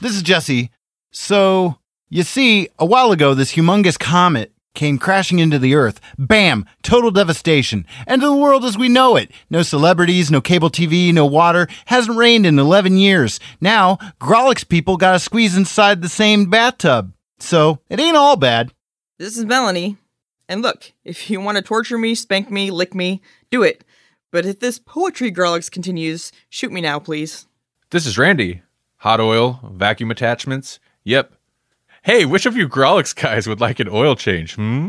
[0.00, 0.70] This is Jesse.
[1.12, 1.78] So,
[2.10, 6.00] you see, a while ago, this humongous comet came crashing into the Earth.
[6.18, 6.66] Bam!
[6.82, 7.86] Total devastation.
[8.06, 9.30] End of the world as we know it.
[9.50, 11.68] No celebrities, no cable TV, no water.
[11.86, 13.38] Hasn't rained in 11 years.
[13.60, 17.12] Now, Grawlix people gotta squeeze inside the same bathtub.
[17.38, 18.72] So, it ain't all bad.
[19.22, 19.98] This is Melanie,
[20.48, 23.84] And look, if you want to torture me, spank me, lick me, do it.
[24.32, 27.46] But if this poetry Grawlix continues, shoot me now, please.
[27.90, 28.62] This is Randy.
[28.96, 30.80] Hot oil, vacuum attachments.
[31.04, 31.34] Yep.
[32.02, 34.56] Hey, which of you Grawlix guys would like an oil change?
[34.56, 34.88] Hmm?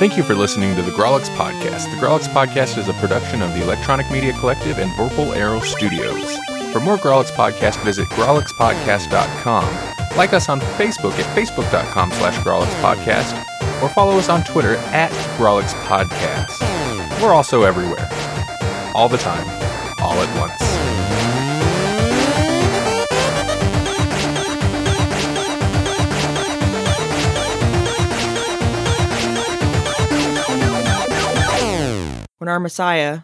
[0.00, 1.90] Thank you for listening to the Grawlix Podcast.
[1.90, 6.38] The Grawlix Podcast is a production of the Electronic Media Collective and Vorpal Arrow Studios.
[6.72, 10.16] For more Grawlix Podcast, visit grawlixpodcast.com.
[10.16, 15.74] Like us on Facebook at facebook.com slash grawlixpodcast or follow us on Twitter at Grawlix
[15.84, 16.62] Podcast.
[17.20, 18.08] We're also everywhere.
[18.94, 19.46] All the time.
[19.98, 20.69] All at once.
[32.40, 33.20] When our Messiah,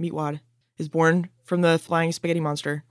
[0.00, 0.38] Meatwad,
[0.78, 2.84] is born from the flying spaghetti monster,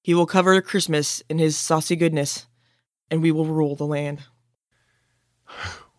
[0.00, 2.46] he will cover Christmas in his saucy goodness,
[3.10, 4.22] and we will rule the land.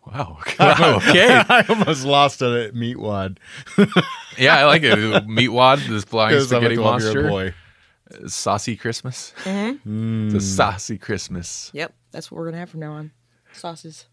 [0.04, 0.38] Wow.
[0.58, 0.96] wow.
[0.96, 1.28] Okay.
[1.48, 3.38] I almost lost it at Meatwad.
[4.36, 4.98] Yeah, I like it.
[5.28, 7.28] Meatwad, this flying Because I'm a spaghetti monster.
[7.28, 7.54] boy.
[8.26, 9.32] Saucy Christmas.
[9.44, 10.26] Mm-hmm.
[10.26, 11.70] It's a saucy Christmas.
[11.72, 13.12] Yep, that's what we're gonna have from now on.
[13.52, 14.06] Sauces.